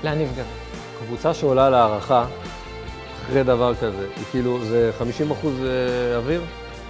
להניב 0.03 0.31
גביע. 0.31 0.62
קבוצה 1.07 1.33
שעולה 1.33 1.69
להערכה, 1.69 2.25
אחרי 3.23 3.43
דבר 3.43 3.75
כזה, 3.75 4.07
היא 4.15 4.25
כאילו, 4.31 4.65
זה 4.65 4.91
50 4.97 5.31
אחוז 5.31 5.53
אה, 5.63 6.17
אוויר? 6.17 6.41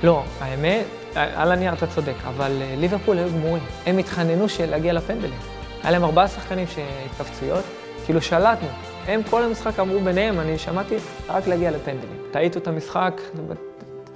לא, 0.03 0.24
האמת, 0.39 0.86
על 1.15 1.51
הנייר 1.51 1.74
אתה 1.74 1.88
צודק, 1.88 2.15
אבל 2.27 2.51
אה, 2.62 2.75
ליברפול 2.77 3.17
היו 3.17 3.29
גמורים. 3.29 3.63
הם 3.86 3.98
התחננו 3.98 4.46
להגיע 4.67 4.93
לפנדלים. 4.93 5.39
היה 5.84 5.91
להם 5.91 6.03
ארבעה 6.03 6.27
שחקנים 6.27 6.67
שהתכווצויות, 6.67 7.63
כאילו 8.05 8.22
שלטנו. 8.22 8.67
הם 9.08 9.22
כל 9.29 9.43
המשחק 9.43 9.79
אמרו 9.79 10.00
ביניהם, 10.00 10.39
אני 10.39 10.58
שמעתי, 10.58 10.96
רק 11.29 11.48
להגיע 11.48 11.72
לפנדלים. 11.72 12.17
טעיתו 12.32 12.60
את 12.60 12.67
המשחק, 12.67 13.22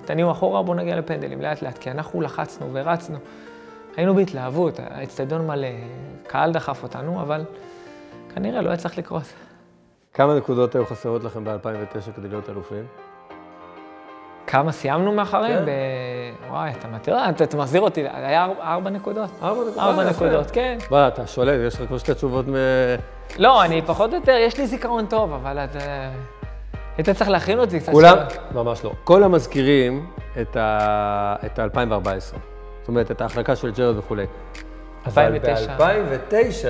תניעו 0.06 0.32
אחורה, 0.32 0.64
בואו 0.64 0.78
נגיע 0.78 0.96
לפנדלים, 0.96 1.42
לאט 1.42 1.62
לאט, 1.62 1.78
כי 1.78 1.92
אנחנו 1.92 2.22
לחצנו 2.22 2.70
ורצנו. 2.74 3.18
היינו 3.98 4.16
בהתלהבות, 4.16 4.80
האצטדיון 4.80 5.48
מלא, 5.48 5.68
קהל 6.28 6.52
דחף 6.52 6.84
אותנו, 6.84 7.22
אבל 7.22 7.46
כנראה 8.36 8.62
לא 8.62 8.70
היה 8.70 8.78
צריך 8.78 8.98
לקרות. 8.98 9.47
כמה 10.18 10.36
נקודות 10.36 10.76
היו 10.76 10.86
חסרות 10.86 11.24
לכם 11.24 11.44
ב-2009 11.44 12.12
כדי 12.16 12.28
להיות 12.28 12.50
אלופים? 12.50 12.86
כמה 14.48 14.72
סיימנו 14.72 15.12
מאחריהם? 15.12 15.60
כן. 15.60 15.72
ב... 16.46 16.52
וואי, 16.52 16.72
אתה 16.72 16.88
תראה, 17.02 17.30
אתה 17.30 17.44
אתה 17.44 17.58
מחזיר 17.58 17.82
אותי, 17.82 18.04
היה 18.14 18.48
ארבע- 18.62 18.90
נקודות. 18.90 19.30
ארבע 19.42 19.60
נקודות. 19.62 19.78
ארבע 19.80 20.04
אה. 20.04 20.10
נקודות, 20.10 20.52
כן. 20.52 20.78
מה, 20.92 21.08
אתה 21.08 21.28
שולט, 21.28 21.60
יש 21.68 21.76
לך 21.82 21.88
כמו 21.88 22.00
שתי 22.00 22.14
תשובות 22.14 22.46
מ... 22.48 22.54
לא, 23.38 23.64
אני 23.66 23.82
פחות 23.82 24.10
או 24.12 24.16
יותר, 24.16 24.32
יש 24.32 24.58
לי 24.58 24.68
זיכרון 24.68 25.06
טוב, 25.06 25.34
אבל 25.34 25.58
אתה... 25.60 25.80
היית 26.98 27.10
צריך 27.10 27.30
להכין 27.30 27.60
אותי 27.60 27.80
קצת. 27.80 27.92
כולם, 27.92 28.18
ממש 28.54 28.84
לא. 28.84 28.92
כולם 29.04 29.32
מזכירים 29.32 30.10
את 30.42 30.56
ה- 30.58 31.36
את 31.46 31.60
ה-2014. 31.60 32.20
זאת 32.20 32.38
אומרת, 32.88 33.12
את 33.12 33.22
ההחלקה 33.22 33.56
של 33.56 33.72
ג'רד 33.72 33.98
וכולי. 33.98 34.26
2009. 35.08 35.76
אבל 35.76 36.02
ב-2009 36.30 36.68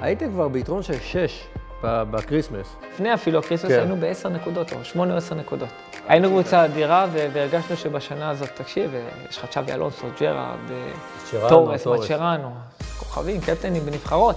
הייתם 0.00 0.30
כבר 0.30 0.48
ביתרון 0.48 0.82
של 0.82 0.98
6 1.00 1.46
בקריסמס. 1.82 2.76
לפני 2.94 3.14
אפילו 3.14 3.38
הקריסמס 3.38 3.70
כן. 3.70 3.78
היינו 3.78 3.96
בעשר 3.96 4.28
נקודות, 4.28 4.72
או 4.72 4.84
שמונה 4.84 5.12
או 5.12 5.18
עשר 5.18 5.34
נקודות. 5.34 5.68
היינו 6.08 6.28
קבוצה 6.28 6.64
אדירה, 6.64 7.06
והרגשנו 7.12 7.76
שבשנה 7.76 8.30
הזאת, 8.30 8.48
תקשיב, 8.54 8.94
אה, 8.94 9.08
יש 9.30 9.38
לך 9.38 9.46
צ'אבי 9.50 9.72
אלונסו, 9.72 10.06
ג'רארד, 10.20 10.58
אה, 10.70 11.48
טורס. 11.48 11.86
מסצ'רנו, 11.86 12.54
כוכבים, 12.98 13.40
קפטנים 13.40 13.86
בנבחרות. 13.86 14.36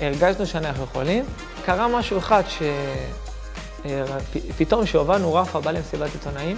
הרגשנו 0.00 0.46
שאנחנו 0.46 0.84
יכולים. 0.84 1.24
קרה 1.64 1.88
משהו 1.88 2.18
אחד 2.18 2.42
שפתאום 3.84 4.84
כשהובלנו, 4.84 5.34
רפה 5.34 5.60
בא 5.60 5.70
למסיבת 5.70 6.10
עיתונאים 6.12 6.56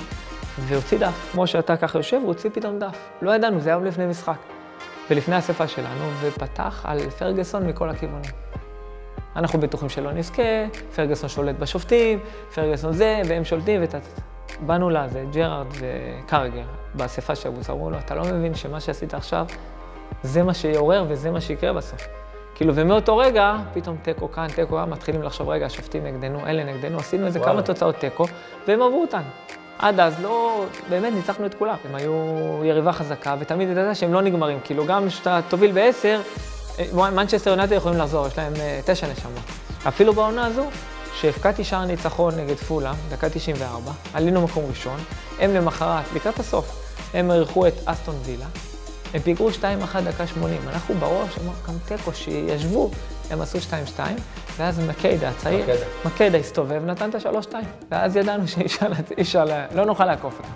והוציא 0.58 0.98
דף. 0.98 1.28
כמו 1.32 1.46
שאתה 1.46 1.76
ככה 1.76 1.98
יושב, 1.98 2.16
הוא 2.16 2.26
הוציא 2.26 2.50
פתאום 2.52 2.78
דף. 2.78 2.96
לא 3.22 3.34
ידענו, 3.34 3.60
זה 3.60 3.70
היה 3.70 3.78
לפני 3.78 4.06
משחק. 4.06 4.38
ולפני 5.10 5.34
האספה 5.34 5.68
שלנו, 5.68 6.10
ופתח 6.20 6.82
על 6.84 7.10
פרגוסון 7.10 7.66
מכל 7.66 7.90
הכיוונים. 7.90 8.30
אנחנו 9.36 9.60
בטוחים 9.60 9.88
שלא 9.88 10.12
נזכה, 10.12 10.42
פרגוסון 10.96 11.28
שולט 11.28 11.56
בשופטים, 11.58 12.18
פרגוסון 12.54 12.92
זה, 12.92 13.20
והם 13.28 13.44
שולטים 13.44 13.80
ות... 13.84 13.94
באנו 14.60 14.90
לזה, 14.90 15.24
ג'רארד 15.32 15.66
וקרגר, 15.72 16.62
באספה 16.94 17.34
של 17.34 17.48
הבוס, 17.48 17.70
אמרו 17.70 17.90
לו, 17.90 17.98
אתה 17.98 18.14
לא 18.14 18.22
מבין 18.24 18.54
שמה 18.54 18.80
שעשית 18.80 19.14
עכשיו, 19.14 19.46
זה 20.22 20.42
מה 20.42 20.54
שיעורר 20.54 21.04
וזה 21.08 21.30
מה 21.30 21.40
שיקרה 21.40 21.72
בסוף. 21.72 22.06
כאילו, 22.54 22.74
ומאותו 22.74 23.16
רגע, 23.16 23.56
פתאום 23.74 23.96
תיקו 24.02 24.32
כאן, 24.32 24.46
תיקו 24.48 24.76
כאן, 24.76 24.90
מתחילים 24.90 25.22
לחשוב, 25.22 25.48
רגע, 25.48 25.66
השופטים 25.66 26.04
נגדנו, 26.04 26.46
אלה 26.46 26.64
נגדנו, 26.64 26.98
עשינו 26.98 27.26
איזה. 27.26 27.38
כמה 27.40 27.62
תוצאות 27.62 27.96
תיקו, 27.96 28.24
והם 28.68 28.82
עברו 28.82 29.00
אותנו. 29.00 29.28
עד 29.78 30.00
אז 30.00 30.22
לא, 30.22 30.64
באמת 30.88 31.12
ניצחנו 31.12 31.46
את 31.46 31.54
כולם. 31.54 31.76
הם 31.88 31.94
היו 31.94 32.12
יריבה 32.64 32.92
חזקה, 32.92 33.36
ותמיד 33.38 33.68
ידעת 33.68 33.96
שהם 33.96 34.12
לא 34.12 34.22
נגמרים. 34.22 34.58
כאילו, 34.64 34.86
גם 34.86 35.08
כשאתה 35.08 35.40
תוביל 35.48 35.72
בעשר, 35.72 36.20
מנצ'סטר 36.92 37.50
יונטד 37.50 37.72
יכולים 37.72 37.98
לחזור, 37.98 38.26
יש 38.26 38.38
להם 38.38 38.52
אה, 38.56 38.80
תשע 38.84 39.06
נשמות. 39.12 39.42
אפילו 39.88 40.12
בעונה 40.12 40.46
הזו, 40.46 40.64
שהבקעתי 41.14 41.64
שער 41.64 41.84
ניצחון 41.84 42.34
נגד 42.34 42.56
פולה, 42.56 42.92
דקה 43.08 43.28
94, 43.28 43.92
עלינו 44.14 44.42
מקום 44.42 44.64
ראשון, 44.68 45.00
הם 45.38 45.54
למחרת, 45.54 46.04
לקראת 46.14 46.38
הסוף, 46.38 46.82
הם 47.14 47.30
אירחו 47.30 47.66
את 47.66 47.74
אסטון 47.84 48.14
וילה, 48.24 48.46
הם 49.14 49.20
פיגרו 49.20 49.48
2-1 49.50 50.00
דקה 50.04 50.26
80, 50.26 50.60
אנחנו 50.68 50.94
בראש, 50.94 51.38
אמרנו 51.38 51.52
כאן 51.66 51.74
תיקו, 51.84 52.12
שישבו, 52.14 52.90
הם 53.30 53.40
עשו 53.40 53.58
2-2, 53.58 54.00
ואז 54.56 54.80
מקיידה 54.80 55.28
הצעיר, 55.28 55.62
מקיידה. 55.62 55.86
מקיידה 56.04 56.38
הסתובב, 56.38 56.84
נתן 56.84 57.10
את 57.10 57.14
ה-3-2, 57.14 57.54
ואז 57.90 58.16
ידענו 58.16 58.48
שאי 58.48 58.64
אפשר, 59.20 59.44
לא 59.74 59.84
נוכל 59.84 60.04
לעקוף 60.04 60.34
אותם. 60.38 60.48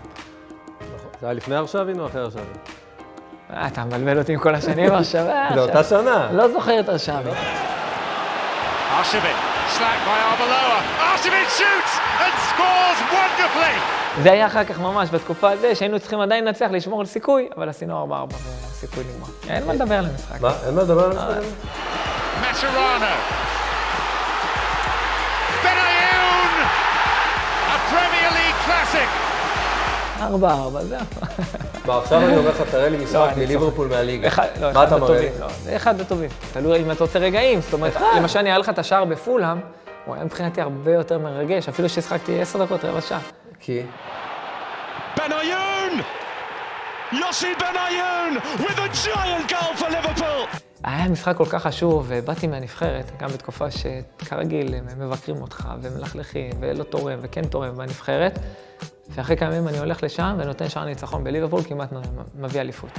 זה 1.20 1.26
היה 1.26 1.32
לפני 1.32 1.54
הרשבין 1.54 2.00
או 2.00 2.06
אחרי 2.06 2.20
הרשבין? 2.20 2.44
אה, 3.56 3.66
אתה 3.66 3.84
מבלבל 3.84 4.18
אותי 4.18 4.32
עם 4.32 4.38
כל 4.38 4.54
השנים 4.54 4.94
עכשיו, 4.94 5.26
אה, 5.28 5.48
זה 5.54 5.60
אותה. 5.60 5.84
שנה. 5.84 6.28
לא 6.32 6.48
זוכר 6.48 6.80
את 6.80 6.88
wonderfully. 13.10 14.22
זה 14.22 14.32
היה 14.32 14.46
אחר 14.46 14.64
כך 14.64 14.78
ממש 14.78 15.08
בתקופה 15.12 15.50
הזו, 15.50 15.66
שהיינו 15.74 16.00
צריכים 16.00 16.20
עדיין 16.20 16.44
לנצח, 16.44 16.66
לשמור 16.70 17.00
על 17.00 17.06
סיכוי, 17.06 17.48
אבל 17.56 17.68
עשינו 17.68 18.04
4-4 18.04 18.08
והסיכוי 18.10 19.04
נגמר. 19.14 19.54
אין 19.54 19.66
מה 19.66 19.72
לדבר 19.74 19.94
על 19.94 20.04
המשחק. 20.04 20.40
מה, 20.40 20.52
אין 20.66 20.74
מה 20.74 20.82
לדבר 20.82 21.04
על 21.04 21.10
המשחק 21.12 21.26
הזה? 21.36 21.50
Mascherano. 22.42 23.14
Benayoun! 25.64 26.54
A 27.74 27.78
Premier 27.90 28.30
League 28.38 28.60
classic. 28.66 29.08
4-4, 30.20 30.22
זהו. 30.82 31.00
מה, 31.90 31.98
עכשיו 31.98 32.20
אני 32.20 32.36
אומר 32.36 32.50
לך, 32.50 32.62
תראה 32.70 32.88
לי 32.88 32.98
לא, 32.98 33.04
משחק 33.04 33.28
אני 33.32 33.44
מליברפול 33.44 33.88
מהליגה. 33.88 34.28
אחד, 34.28 34.46
לא, 34.60 34.72
מה 34.72 34.84
אחד 34.84 34.86
אתה 34.86 34.96
מראה 34.96 35.20
לי? 35.20 35.28
לא, 35.40 35.48
זה 35.48 35.76
אחד 35.76 36.00
הטובים. 36.00 36.30
תלוי 36.52 36.82
אם 36.82 36.90
אתה 36.90 37.04
רוצה 37.04 37.18
רגעים. 37.18 37.60
זאת 37.60 37.72
אומרת, 37.72 37.92
למשל, 38.16 38.38
אני 38.38 38.50
אראה 38.50 38.58
לך 38.58 38.68
את 38.68 38.78
השער 38.78 39.04
בפולהאם, 39.04 39.58
הוא 40.04 40.14
היה 40.14 40.24
מבחינתי 40.24 40.60
הרבה 40.60 40.92
יותר 40.92 41.18
מרגש, 41.18 41.68
אפילו 41.68 41.88
שהשחקתי 41.88 42.40
10 42.40 42.64
דקות, 42.64 42.84
רבע 42.84 43.00
שעה. 43.00 43.20
כי? 43.60 43.82
Benayoun! 45.16 46.02
Yossi 47.12 47.52
Benayoun 47.60 48.32
with 48.62 48.78
a 48.78 48.88
giant 49.04 49.50
goal 49.52 49.74
for 49.80 49.90
Liverpool. 49.90 50.56
היה 50.84 51.08
משחק 51.08 51.36
כל 51.36 51.44
כך 51.44 51.62
חשוב, 51.62 52.06
ובאתי 52.08 52.46
מהנבחרת, 52.46 53.10
גם 53.20 53.28
בתקופה 53.28 53.66
שכרגיל 53.70 54.74
הם 54.74 54.86
מבקרים 54.98 55.42
אותך 55.42 55.68
ומלכלכים 55.82 56.50
ולא 56.60 56.84
תורם 56.84 57.18
וכן 57.22 57.44
תורם 57.44 57.76
בנבחרת, 57.76 58.38
ואחרי 59.14 59.36
כמה 59.36 59.54
ימים 59.54 59.68
אני 59.68 59.78
הולך 59.78 60.02
לשם 60.02 60.36
ונותן 60.38 60.68
שער 60.68 60.84
ניצחון 60.84 61.24
בליברפול, 61.24 61.62
כמעט 61.62 61.92
מביא 62.38 62.60
אליפות. 62.60 62.90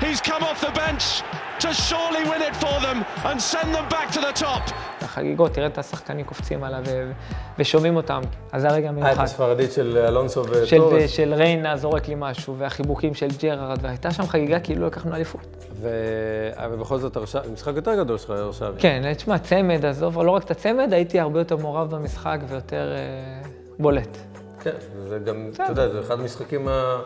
He's 0.00 0.20
come 0.20 0.42
off 0.42 0.60
the 0.60 0.76
bench 0.78 1.22
to 1.60 1.68
surely 1.72 2.22
win 2.30 2.42
it 2.50 2.56
for 2.64 2.76
them 2.86 2.98
and 3.24 3.40
send 3.40 3.68
them 3.76 3.86
back 3.94 4.14
to 4.14 4.20
the 4.20 4.42
top. 4.42 4.72
החגיגות, 5.02 5.52
תראה 5.52 5.66
את 5.66 5.78
השחקנים 5.78 6.24
קופצים 6.24 6.64
עליו 6.64 6.82
ו- 6.86 7.12
ושומעים 7.58 7.96
אותם, 7.96 8.20
אז 8.52 8.62
זה 8.62 8.68
הרגע 8.68 8.86
אה, 8.86 8.90
את 8.90 8.94
מיוחד. 8.96 9.24
הספרדית 9.24 9.72
של 9.72 10.04
אלונסו 10.08 10.44
של, 10.64 10.76
וטורס. 10.76 11.10
של 11.10 11.34
ריינה 11.34 11.76
זורק 11.76 12.08
לי 12.08 12.14
משהו, 12.18 12.58
והחיבוקים 12.58 13.14
של 13.14 13.28
ג'רארד, 13.42 13.78
והייתה 13.82 14.10
שם 14.10 14.26
חגיגה 14.26 14.60
כאילו 14.60 14.86
לקחנו 14.86 15.14
אליפות. 15.14 15.66
ו- 15.80 16.50
אבל 16.54 16.76
בכל 16.76 16.98
זאת, 16.98 17.16
משחק 17.52 17.72
יותר 17.76 17.94
גדול 17.94 18.18
שלך, 18.18 18.30
הרשבי. 18.30 18.80
כן, 18.80 19.12
תשמע, 19.14 19.38
צמד, 19.38 19.84
עזוב, 19.84 20.22
לא 20.22 20.30
רק 20.30 20.44
את 20.44 20.50
הצמד, 20.50 20.92
הייתי 20.92 21.20
הרבה 21.20 21.40
יותר 21.40 21.56
מעורב 21.56 21.90
במשחק 21.90 22.38
ויותר 22.48 22.92
אה, 22.96 23.48
בולט. 23.78 24.18
כן, 24.66 24.76
זה 25.08 25.18
גם, 25.18 25.50
אתה 25.54 25.64
יודע, 25.68 25.88
זה 25.88 26.00
אחד 26.00 26.20
המשחקים 26.20 26.68
ה... 26.68 26.98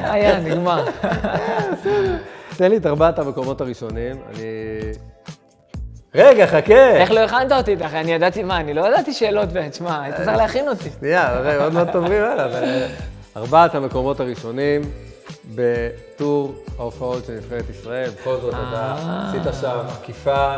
היה, 0.00 0.40
נגמר. 0.40 0.84
תן 2.56 2.70
לי 2.70 2.76
את 2.76 2.86
ארבעת 2.86 3.18
המקומות 3.18 3.60
הראשונים, 3.60 4.16
אני... 4.28 4.42
רגע, 6.14 6.46
חכה! 6.46 6.96
איך 6.96 7.10
לא 7.10 7.20
הכנת 7.20 7.52
אותי? 7.52 7.76
אחי, 7.86 8.00
אני 8.00 8.12
ידעתי 8.12 8.42
מה, 8.42 8.60
אני 8.60 8.74
לא 8.74 8.88
ידעתי 8.88 9.12
שאלות, 9.12 9.48
ותשמע, 9.52 10.02
היית 10.02 10.16
צריך 10.16 10.28
להכין 10.36 10.68
אותי. 10.68 10.90
שנייה, 10.98 11.40
רגע, 11.40 11.64
עוד 11.64 11.72
מעט 11.72 11.94
עוברים 11.94 12.24
הלאה. 12.24 12.86
ארבעת 13.36 13.74
המקומות 13.74 14.20
הראשונים 14.20 14.82
בטור 15.54 16.54
ההופעות 16.78 17.24
של 17.24 17.32
נבחרת 17.32 17.70
ישראל. 17.70 18.10
בכל 18.10 18.36
זאת, 18.36 18.54
אתה 18.54 18.94
אה. 18.98 19.28
עשית 19.28 19.42
שם 19.60 19.78
עקיפה, 19.88 20.56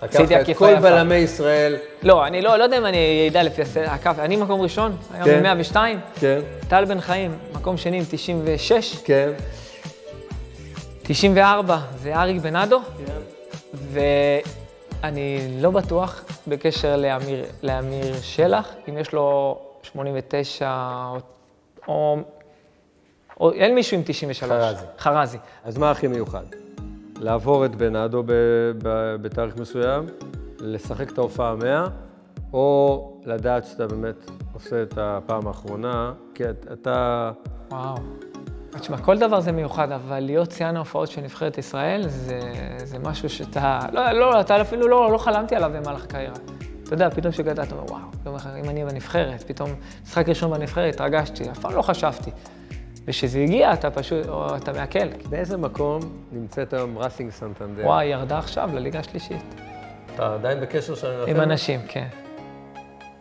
עקפת 0.00 0.14
עשיתי 0.14 0.36
את 0.36 0.40
עקיפה 0.40 0.58
כל 0.58 0.72
יפה. 0.72 0.80
בלמי 0.80 1.14
ישראל. 1.14 1.76
לא, 2.02 2.26
אני 2.26 2.42
לא, 2.42 2.56
לא 2.56 2.64
יודע 2.64 2.78
אם 2.78 2.86
אני 2.86 3.28
אדע 3.30 3.42
לפי 3.42 3.62
הסדר, 3.62 3.86
אני 4.18 4.36
מקום 4.36 4.60
ראשון, 4.60 4.96
היום 5.12 5.24
כן. 5.24 5.36
עם 5.36 5.42
102, 5.42 6.00
כן, 6.20 6.40
טל 6.68 6.84
בן 6.84 7.00
חיים, 7.00 7.38
מקום 7.52 7.76
שני 7.76 7.98
עם 7.98 8.04
96, 8.10 8.96
כן. 9.04 9.30
94 11.02 11.78
זה 11.96 12.16
אריק 12.16 12.42
בנאדו, 12.42 12.80
ואני 13.74 15.48
לא 15.60 15.70
בטוח 15.70 16.24
בקשר 16.46 16.96
לאמיר, 16.96 17.44
לאמיר 17.62 18.14
שלח, 18.22 18.68
אם 18.88 18.98
יש 18.98 19.12
לו 19.12 19.58
89 19.82 20.70
או... 21.08 21.18
או, 21.88 22.16
או 23.40 23.52
אין 23.52 23.74
מישהו 23.74 23.96
עם 23.96 24.02
93. 24.06 24.50
חרזי. 24.50 24.84
חרזי. 24.98 25.38
אז 25.64 25.78
מה 25.78 25.90
הכי 25.90 26.06
מיוחד? 26.06 26.44
לעבור 27.20 27.64
את 27.64 27.74
בנאדו 27.76 28.22
בתאריך 29.22 29.56
מסוים, 29.56 30.04
לשחק 30.60 31.12
את 31.12 31.18
ההופעה 31.18 31.50
המאה, 31.52 31.84
או 32.52 33.12
לדעת 33.24 33.64
שאתה 33.66 33.86
באמת 33.86 34.30
עושה 34.52 34.82
את 34.82 34.94
הפעם 35.00 35.46
האחרונה, 35.46 36.12
כי 36.34 36.44
את- 36.50 36.66
אתה... 36.72 37.30
וואו. 37.70 37.94
תשמע, 38.70 38.98
כל 38.98 39.18
דבר 39.18 39.40
זה 39.40 39.52
מיוחד, 39.52 39.92
אבל 39.92 40.20
להיות 40.20 40.50
שיאן 40.50 40.76
ההופעות 40.76 41.08
של 41.08 41.20
נבחרת 41.20 41.58
ישראל, 41.58 42.02
זה, 42.08 42.40
זה 42.84 42.98
משהו 42.98 43.28
שאתה... 43.28 43.78
לא, 43.92 44.10
לא, 44.12 44.40
אתה 44.40 44.60
אפילו 44.60 44.88
לא, 44.88 45.12
לא 45.12 45.18
חלמתי 45.18 45.56
עליו 45.56 45.70
במהלך 45.74 46.04
הקריירה. 46.04 46.34
אתה 46.84 46.94
יודע, 46.94 47.10
פתאום 47.10 47.32
כשגדלת, 47.32 47.66
אתה 47.68 47.74
אומר, 47.74 47.84
וואו, 47.90 48.02
יום 48.26 48.34
אחד, 48.34 48.50
אם 48.64 48.70
אני 48.70 48.84
בנבחרת, 48.84 49.42
פתאום 49.42 49.70
משחק 50.02 50.28
ראשון 50.28 50.50
בנבחרת, 50.50 50.94
התרגשתי, 50.94 51.50
אף 51.50 51.58
פעם 51.58 51.74
לא 51.74 51.82
חשבתי. 51.82 52.30
וכשזה 53.06 53.38
הגיע, 53.38 53.72
אתה 53.72 53.90
פשוט, 53.90 54.28
או 54.28 54.56
אתה 54.56 54.72
מעכל. 54.72 55.08
באיזה 55.28 55.56
מקום 55.56 56.00
נמצאת 56.32 56.72
היום 56.72 56.98
ראסינג 56.98 57.30
סנטנדר? 57.30 57.86
וואי, 57.86 58.04
ירדה 58.04 58.38
עכשיו 58.38 58.70
לליגה 58.74 58.98
השלישית. 58.98 59.54
אתה 60.14 60.34
עדיין 60.34 60.60
בקשר 60.60 60.94
שאני 60.94 61.30
עם 61.30 61.40
אנשים, 61.40 61.80
כן. 61.88 62.06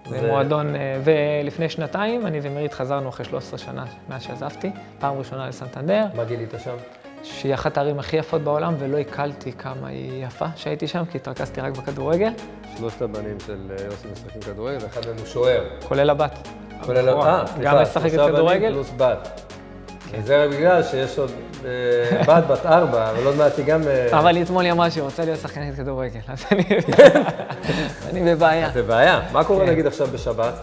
זה 0.09 0.27
מועדון, 0.27 0.75
אה, 0.75 0.99
ולפני 1.03 1.69
שנתיים, 1.69 2.27
אני 2.27 2.39
ומירית 2.41 2.73
חזרנו 2.73 3.09
אחרי 3.09 3.25
13 3.25 3.57
שנה 3.57 3.85
מאז 4.09 4.23
שעזבתי, 4.23 4.71
פעם 4.99 5.17
ראשונה 5.17 5.47
לסנטנדר. 5.47 6.05
מה 6.15 6.23
גילית 6.23 6.53
שם? 6.63 6.75
שהיא 7.23 7.53
אחת 7.53 7.77
הערים 7.77 7.99
הכי 7.99 8.17
יפות 8.17 8.41
בעולם, 8.41 8.73
ולא 8.79 8.97
עיכלתי 8.97 9.51
כמה 9.51 9.87
היא 9.87 10.25
יפה 10.25 10.45
שהייתי 10.55 10.87
שם, 10.87 11.03
כי 11.11 11.17
התרכזתי 11.17 11.61
רק 11.61 11.77
בכדורגל, 11.77 12.31
שלושת 12.77 13.01
הבנים 13.01 13.37
של 13.45 13.71
אה, 13.79 13.85
יוסי 13.85 14.07
משחקים 14.11 14.41
כדורגל, 14.41 14.77
ואחד 14.81 15.01
מהם 15.07 15.17
הוא 15.17 15.25
שוער. 15.25 15.63
כולל 15.87 16.09
הבת. 16.09 16.47
כולל... 16.81 17.09
הבכורה. 17.09 17.39
אה, 17.41 17.47
סליחה, 17.47 17.61
גם 17.61 17.81
משחקת 17.81 18.11
כדורגל? 18.11 18.71
פלוס 18.73 18.91
בת. 18.97 19.54
זה 20.23 20.47
בגלל 20.51 20.83
שיש 20.83 21.19
עוד 21.19 21.31
אה, 21.65 22.23
בת 22.27 22.43
בת 22.47 22.65
ארבע, 22.65 23.09
אבל 23.11 23.25
עוד 23.25 23.35
מעט 23.35 23.57
היא 23.57 23.65
גם... 23.65 23.81
אה, 23.87 24.19
אבל 24.19 24.41
אתמול 24.41 24.63
היא 24.65 24.71
אמרה 24.71 24.91
שהיא 24.91 25.03
רוצה 25.03 25.25
להיות 25.25 25.39
שחקנית 25.39 25.75
כדורגל, 25.75 26.19
אז 26.27 26.43
אני- 26.51 26.63
אני 28.09 28.35
בבעיה. 28.35 28.69
זה 28.73 28.83
בעיה. 28.83 29.21
מה 29.31 29.43
קורה 29.43 29.65
כן. 29.65 29.71
נגיד 29.71 29.87
עכשיו 29.87 30.07
בשבת? 30.07 30.53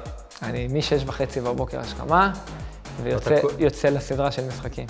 אני 0.43 0.69
משש 0.73 1.03
וחצי 1.07 1.41
בבוקר 1.41 1.81
השכמה, 1.81 2.33
ויוצא 3.59 3.88
לסדרה 3.88 4.31
של 4.33 4.45
משחקים. 4.49 4.87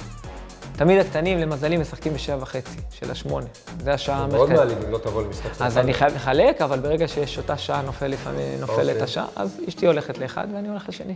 תמיד 0.76 1.00
הקטנים, 1.00 1.38
למזלי, 1.38 1.76
משחקים 1.76 2.14
בשבע 2.14 2.42
וחצי, 2.42 2.76
של 2.90 3.10
השמונה. 3.10 3.46
זה 3.84 3.92
השעה 3.94 4.26
מאוד 4.26 4.50
המרכזית. 4.50 4.58
מעליב 4.58 4.84
אם 4.86 4.92
לא 4.92 4.98
תבוא 4.98 5.22
למשחק 5.22 5.48
שלך. 5.52 5.62
אז 5.62 5.78
אני 5.78 5.94
חייב 5.94 6.14
לחלק, 6.14 6.62
אבל 6.62 6.78
ברגע 6.78 7.08
שיש 7.08 7.38
אותה 7.38 7.56
שעה 7.58 7.82
נופלת 7.82 8.18
אוקיי. 8.68 9.02
השעה, 9.02 9.26
אז 9.36 9.60
אשתי 9.68 9.86
הולכת 9.86 10.18
לאחד 10.18 10.46
ואני 10.54 10.68
הולך 10.68 10.88
לשני. 10.88 11.14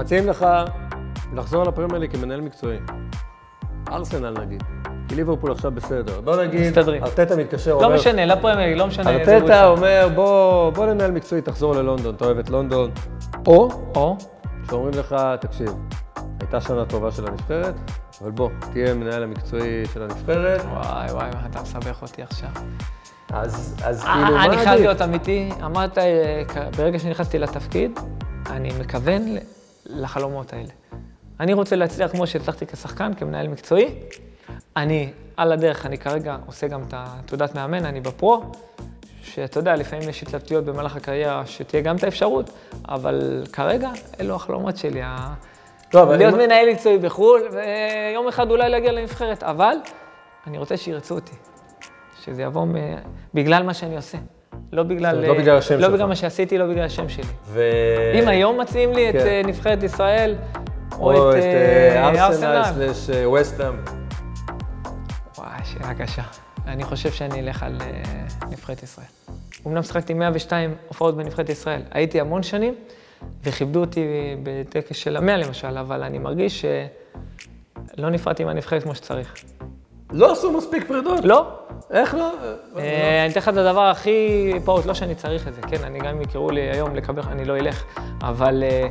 מציעים 0.00 0.28
לך 0.28 0.46
לחזור 1.34 1.64
לפרמייר 1.64 1.98
ליג 1.98 2.12
כמנהל 2.12 2.40
מקצועי. 2.40 2.78
ארסנל 3.92 4.40
נגיד. 4.40 4.62
כי 5.08 5.14
ליברפול 5.14 5.52
עכשיו 5.52 5.70
בסדר. 5.70 6.20
בוא 6.20 6.42
נגיד, 6.42 6.60
מסתדרים. 6.60 7.04
ארטטה 7.04 7.36
מתקשר, 7.36 7.78
לא 7.78 7.84
אומר... 7.84 7.96
משנה, 7.96 8.26
לפרמייר, 8.26 8.76
לא 8.76 8.86
משנה. 8.86 9.10
איזה 9.10 9.36
ארטטה. 9.36 9.66
אומר, 9.66 10.08
בוא, 10.14 10.70
בוא 10.70 10.86
ננהל 10.86 11.10
מקצועי, 11.10 11.42
תחזור 11.42 11.74
ללונדון, 11.74 12.14
אתה 12.14 12.24
אוהב 12.24 12.38
את 12.38 12.50
לונדון. 12.50 12.90
או 13.46 13.68
או, 13.94 14.16
שאומרים 14.70 14.94
לך, 14.98 15.16
תקשיב, 15.40 15.68
הייתה 16.40 16.60
שנה 16.60 16.84
טובה 16.84 17.10
של 17.10 17.26
הנבחרת, 17.26 17.74
אבל 18.22 18.30
בוא, 18.30 18.50
תהיה 18.72 18.90
המנהל 18.90 19.22
המקצועי 19.22 19.86
של 19.94 20.02
הנבחרת. 20.02 20.60
וואי 20.64 21.12
וואי, 21.12 21.28
אתה 21.50 21.62
מסבך 21.62 22.02
אותי 22.02 22.22
עכשיו. 22.22 22.50
אז, 23.32 23.76
אז 23.84 24.04
כאילו, 24.04 24.36
מה 24.36 24.44
אני 24.44 24.56
חייב? 24.56 24.80
להיות 24.80 25.02
אמיתי, 25.02 25.50
אמרת, 25.64 25.98
אה, 25.98 26.42
ברגע 26.76 26.98
שנכנסתי 26.98 27.38
לתפקיד, 27.38 27.98
אני 28.50 28.70
מכוון 28.80 29.36
לחלומות 29.94 30.52
האלה. 30.52 30.68
אני 31.40 31.52
רוצה 31.52 31.76
להצליח 31.76 32.10
כמו 32.10 32.26
שהצלחתי 32.26 32.66
כשחקן, 32.66 33.12
כמנהל 33.14 33.48
מקצועי. 33.48 33.94
אני, 34.76 35.12
על 35.36 35.52
הדרך, 35.52 35.86
אני 35.86 35.98
כרגע 35.98 36.36
עושה 36.46 36.68
גם 36.68 36.82
את 36.82 36.94
התעודת 36.96 37.54
מאמן, 37.54 37.84
אני 37.84 38.00
בפרו, 38.00 38.42
שאתה 39.22 39.58
יודע, 39.58 39.76
לפעמים 39.76 40.08
יש 40.08 40.22
התלבטויות 40.22 40.64
במהלך 40.64 40.96
הקריירה, 40.96 41.46
שתהיה 41.46 41.82
גם 41.82 41.96
את 41.96 42.04
האפשרות, 42.04 42.50
אבל 42.88 43.44
כרגע, 43.52 43.90
אלו 44.20 44.34
החלומות 44.34 44.76
שלי. 44.76 45.00
לא, 45.94 46.02
אבל 46.02 46.16
להיות 46.16 46.34
אם- 46.34 46.40
מנהל 46.40 46.70
מקצועי 46.70 46.98
בחו"ל, 46.98 47.40
ויום 47.52 48.28
אחד 48.28 48.50
אולי 48.50 48.68
להגיע 48.70 48.92
לנבחרת, 48.92 49.42
אבל 49.42 49.74
אני 50.46 50.58
רוצה 50.58 50.76
שירצו 50.76 51.14
אותי. 51.14 51.32
שזה 52.24 52.42
יבוא 52.42 52.64
מ... 52.64 52.74
בגלל 53.34 53.62
מה 53.62 53.74
שאני 53.74 53.96
עושה. 53.96 54.18
לא 54.72 54.82
בגלל... 54.82 55.26
לא 55.26 55.34
בגלל 55.38 55.56
השם 55.56 55.74
לא 55.74 55.80
שלך. 55.80 55.92
בגלל 55.92 56.06
מה 56.06 56.16
שעשיתי, 56.16 56.58
לא 56.58 56.66
בגלל 56.66 56.84
השם 56.84 57.08
שלי. 57.08 57.24
ו... 57.44 57.62
אם 58.14 58.28
היום 58.28 58.60
מציעים 58.60 58.92
לי 58.92 59.10
את 59.10 59.14
כן. 59.14 59.26
אה, 59.26 59.42
נבחרת 59.44 59.82
ישראל, 59.82 60.34
או 60.98 61.30
את 61.30 61.34
אה, 61.34 62.08
ארסנל 62.08 62.62
סלש 62.64 63.16
ווסטהאם. 63.24 63.74
וואי, 65.38 65.60
שאלה 65.64 65.94
קשה. 65.94 66.22
אני 66.66 66.84
חושב 66.84 67.10
שאני 67.10 67.40
אלך 67.40 67.62
על 67.62 67.76
אה, 67.80 67.86
נבחרת 68.50 68.82
ישראל. 68.82 69.06
אמנם 69.66 69.82
שחקתי 69.82 70.14
102 70.14 70.74
הופעות 70.88 71.16
בנבחרת 71.16 71.48
ישראל. 71.48 71.82
הייתי 71.90 72.20
המון 72.20 72.42
שנים, 72.42 72.74
וכיבדו 73.44 73.80
אותי 73.80 74.06
בטקס 74.42 74.96
של 74.96 75.16
המאה 75.16 75.36
למשל, 75.36 75.78
אבל 75.78 76.02
אני 76.02 76.18
מרגיש 76.18 76.64
שלא 77.96 78.10
נפרדתי 78.10 78.44
מהנבחרת 78.44 78.82
כמו 78.82 78.94
שצריך. 78.94 79.34
לא 80.12 80.32
עשו 80.32 80.52
מספיק 80.52 80.88
פרידות. 80.88 81.24
לא. 81.24 81.46
איך 81.90 82.14
לא? 82.14 82.32
אה, 82.78 83.22
אני 83.24 83.32
אתן 83.32 83.40
לך 83.40 83.48
את 83.48 83.56
הדבר 83.56 83.80
הכי 83.82 84.52
פעוט, 84.64 84.86
לא 84.86 84.94
שאני 84.94 85.14
צריך 85.14 85.48
את 85.48 85.54
זה, 85.54 85.60
כן, 85.62 85.84
אני 85.84 85.98
גם 85.98 86.06
אם 86.06 86.22
יקראו 86.22 86.50
לי 86.50 86.60
היום 86.60 86.94
לקבל, 86.96 87.22
אני 87.30 87.44
לא 87.44 87.56
אלך, 87.56 87.84
אבל 88.22 88.62
אה, 88.66 88.86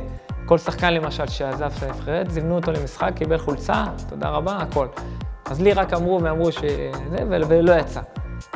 כל 0.46 0.58
שחקן 0.58 0.94
למשל 0.94 1.26
שעזב 1.26 1.70
את 1.78 1.82
הנבחרת, 1.82 2.30
זימנו 2.30 2.56
אותו 2.56 2.72
למשחק, 2.72 3.10
קיבל 3.14 3.38
חולצה, 3.38 3.84
תודה 4.08 4.28
רבה, 4.28 4.56
הכל. 4.56 4.86
אז 5.50 5.60
לי 5.62 5.72
רק 5.72 5.92
אמרו 5.94 6.20
ואמרו 6.22 6.52
שזה, 6.52 6.90
ול- 7.28 7.44
ולא 7.48 7.72
יצא. 7.72 8.00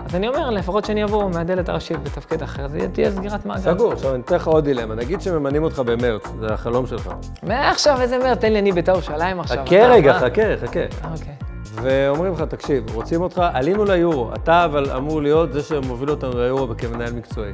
אז 0.07 0.15
אני 0.15 0.29
אומר, 0.29 0.51
לפחות 0.51 0.85
שאני 0.85 1.05
אבוא 1.05 1.31
מהדלת 1.31 1.69
הראשית 1.69 2.03
בתפקיד 2.03 2.43
אחר, 2.43 2.69
זה 2.69 2.79
תהיה 2.93 3.11
סגירת 3.11 3.47
מעגל. 3.47 3.61
סגור, 3.63 3.93
עכשיו 3.93 4.15
אני 4.15 4.23
אתן 4.23 4.35
לך 4.37 4.47
עוד 4.49 4.65
דילמה. 4.65 4.95
נגיד 4.95 5.21
שממנים 5.21 5.65
אותך 5.65 5.79
במרץ, 5.79 6.23
זה 6.41 6.47
החלום 6.55 6.87
שלך. 6.87 7.11
מעכשיו 7.43 8.01
איזה 8.01 8.19
מר, 8.19 8.35
תן 8.35 8.53
לי 8.53 8.59
אני 8.59 8.73
בית"ר 8.73 8.93
ירושלים 8.93 9.41
עכשיו. 9.41 9.65
חכה 9.67 9.87
רגע? 9.87 10.19
חכה, 10.19 10.43
חכה. 10.63 10.81
אה, 10.81 10.87
אוקיי. 11.13 11.54
ואומרים 11.83 12.33
לך, 12.33 12.41
תקשיב, 12.43 12.95
רוצים 12.95 13.23
אותך, 13.23 13.43
עלינו 13.53 13.85
ליורו. 13.85 14.35
אתה 14.35 14.65
אבל 14.65 14.91
אמור 14.91 15.23
להיות 15.23 15.53
זה 15.53 15.63
שמוביל 15.63 16.11
אותנו 16.11 16.39
ליורו 16.39 16.75
כמנהל 16.79 17.13
מקצועי. 17.13 17.53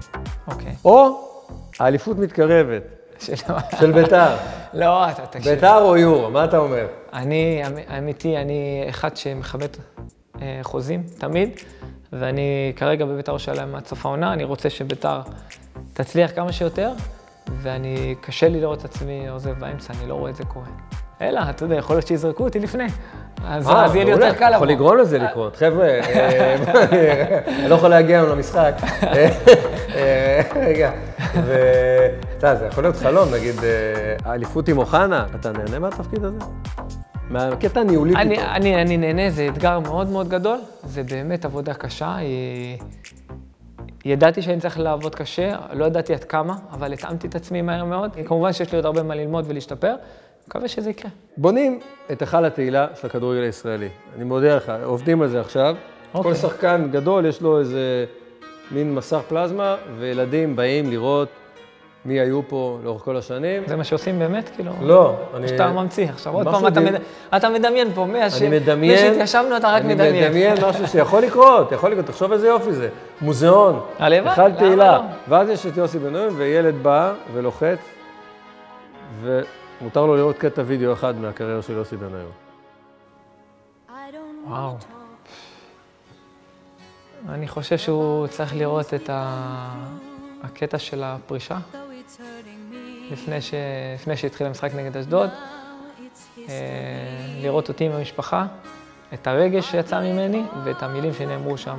אוקיי. 0.48 0.74
או 0.84 1.20
האליפות 1.80 2.18
מתקרבת, 2.18 2.82
של- 3.20 3.34
של 3.80 3.92
ביתר. 3.92 4.36
לא, 4.74 5.10
אתה 5.10 5.26
תקשיב. 5.26 5.52
ביתר 5.54 5.82
או 5.82 5.96
יורו, 5.96 6.30
מה 6.30 6.44
אתה 6.44 6.58
אומר? 6.58 6.86
אני, 7.12 7.62
אמ- 7.66 7.96
אמיתי, 7.98 8.36
אני 8.36 8.84
אחד 8.88 9.16
שמכבד 9.16 9.68
אה, 10.42 10.58
חוזים, 10.62 11.02
תמיד, 11.18 11.50
ואני 12.12 12.72
כרגע 12.76 13.04
בביתר 13.04 13.32
ירושלים 13.32 13.74
עד 13.74 13.86
סוף 13.86 14.06
העונה, 14.06 14.32
אני 14.32 14.44
רוצה 14.44 14.70
שביתר 14.70 15.20
תצליח 15.92 16.30
כמה 16.34 16.52
שיותר, 16.52 16.92
ואני, 17.62 18.14
קשה 18.20 18.48
לי 18.48 18.60
לראות 18.60 18.78
את 18.78 18.84
עצמי 18.84 19.28
עוזב 19.28 19.58
באמצע, 19.58 19.94
אני 20.00 20.08
לא 20.08 20.14
רואה 20.14 20.30
את 20.30 20.36
זה 20.36 20.44
קורה. 20.44 20.66
אלא, 21.20 21.40
אתה 21.50 21.64
יודע, 21.64 21.76
יכול 21.76 21.96
להיות 21.96 22.06
שיזרקו 22.06 22.44
אותי 22.44 22.58
לפני, 22.58 22.86
אז, 23.44 23.68
אה, 23.68 23.86
יהיה 23.94 24.04
לי. 24.04 24.10
יותר 24.10 24.32
קל 24.32 24.46
לבוא. 24.46 24.56
יכול 24.56 24.68
לגרום 24.68 24.96
לזה 24.96 25.18
לקרות. 25.18 25.56
חבר'ה, 25.56 25.88
אה, 25.88 26.56
אני 27.60 27.68
לא 27.68 27.74
יכול 27.74 27.88
להגיע 27.88 28.18
היום 28.20 28.30
למשחק. 28.30 28.74
אה, 29.94 30.40
רגע, 30.56 30.90
ואתה 31.18 32.46
יודע, 32.46 32.54
זה 32.54 32.66
יכול 32.66 32.84
להיות 32.84 32.96
חלום, 32.96 33.28
נגיד, 33.34 33.54
האליפות 34.24 34.68
עם 34.68 34.78
אוחנה, 34.78 35.26
אתה 35.34 35.52
נהנה 35.52 35.78
מהתפקיד 35.78 36.24
הזה? 36.24 36.38
מהקטע 37.30 37.80
הניהולי 37.80 38.12
פתאום. 38.12 38.32
אני, 38.54 38.82
אני 38.82 38.96
נהנה, 38.96 39.30
זה 39.30 39.48
אתגר 39.52 39.78
מאוד 39.78 40.08
מאוד 40.10 40.28
גדול, 40.28 40.58
זה 40.84 41.02
באמת 41.02 41.44
עבודה 41.44 41.74
קשה. 41.74 42.16
ידעתי 44.04 44.42
שאני 44.42 44.60
צריך 44.60 44.78
לעבוד 44.78 45.14
קשה, 45.14 45.56
לא 45.72 45.84
ידעתי 45.84 46.14
עד 46.14 46.24
כמה, 46.24 46.54
אבל 46.72 46.92
התאמתי 46.92 47.26
את 47.26 47.34
עצמי 47.34 47.62
מהר 47.62 47.84
מאוד. 47.84 48.10
כמובן 48.26 48.52
שיש 48.52 48.72
לי 48.72 48.76
עוד 48.76 48.86
הרבה 48.86 49.02
מה 49.02 49.14
ללמוד 49.14 49.44
ולהשתפר, 49.48 49.94
מקווה 50.50 50.68
שזה 50.68 50.90
יקרה. 50.90 51.10
בונים 51.36 51.80
את 52.12 52.20
היכל 52.20 52.44
התהילה 52.44 52.86
של 53.00 53.06
הכדורגל 53.06 53.42
הישראלי. 53.42 53.88
אני 54.16 54.24
מודיע 54.24 54.56
לך, 54.56 54.72
עובדים 54.84 55.22
על 55.22 55.28
זה 55.28 55.40
עכשיו. 55.40 55.76
כל 56.12 56.18
אוקיי. 56.18 56.34
שחקן 56.34 56.88
גדול 56.90 57.26
יש 57.26 57.42
לו 57.42 57.58
איזה 57.58 58.04
מין 58.70 58.94
מסך 58.94 59.20
פלזמה, 59.28 59.76
וילדים 59.98 60.56
באים 60.56 60.90
לראות 60.90 61.28
מי 62.04 62.20
היו 62.20 62.40
פה 62.48 62.78
לאורך 62.84 63.02
כל 63.02 63.16
השנים. 63.16 63.62
זה 63.66 63.76
מה 63.76 63.84
שעושים 63.84 64.18
באמת? 64.18 64.50
כאילו... 64.54 64.72
לא, 64.82 65.16
אני... 65.34 65.48
שאתה 65.48 65.72
ממציא 65.72 66.08
עכשיו, 66.08 66.32
עוד 66.32 66.48
פעם 66.48 66.66
אתה, 66.66 66.80
מד... 66.80 66.94
אתה 67.36 67.48
מדמיין 67.48 67.92
פה, 67.94 68.06
מאז 68.06 68.42
אני 68.42 68.58
מדמיין... 68.58 68.98
שהתיישבנו 68.98 69.56
אתה 69.56 69.68
רק 69.68 69.82
אני 69.82 69.94
מדמיין. 69.94 70.24
מדמיין 70.24 70.54
משהו 70.68 70.86
שיכול 70.86 71.22
לקרות, 71.22 71.72
יכול 71.72 71.90
לקרות, 71.90 72.06
תחשוב 72.06 72.32
איזה 72.32 72.48
יופי 72.48 72.72
זה. 72.72 72.88
מוזיאון, 73.20 73.80
היכל 73.98 74.52
תהילה. 74.52 74.92
לא? 74.92 75.02
ואז 75.28 75.48
יש 75.48 75.66
את 75.66 75.76
יוסי 75.76 75.98
בן 75.98 76.12
נון, 76.12 76.28
וילד 76.36 76.74
בא 76.82 77.12
ולוחץ, 77.34 77.78
ומותר 79.80 80.06
לו 80.06 80.16
לראות 80.16 80.38
קטע 80.38 80.62
וידאו 80.66 80.92
אחד 80.92 81.18
מהקריירה 81.18 81.62
של 81.62 81.72
יוסי 81.72 81.96
בן 81.96 82.12
נון. 82.12 82.30
וואו. 84.44 84.76
אני 87.28 87.48
חושב 87.48 87.78
שהוא 87.78 88.26
צריך 88.26 88.54
לראות 88.54 88.94
את 88.94 89.10
ה... 89.10 90.00
הקטע 90.42 90.78
של 90.78 91.02
הפרישה, 91.02 91.58
לפני, 93.10 93.40
ש... 93.40 93.54
לפני 93.94 94.16
שהתחיל 94.16 94.46
המשחק 94.46 94.74
נגד 94.74 94.96
אשדוד, 94.96 95.30
אה, 96.38 96.54
לראות 97.42 97.68
אותי 97.68 97.84
עם 97.84 97.92
המשפחה, 97.92 98.46
את 99.14 99.26
הרגש 99.26 99.70
שיצא 99.70 100.00
ממני 100.00 100.42
ואת 100.64 100.82
המילים 100.82 101.14
שנאמרו 101.14 101.58
שם, 101.58 101.78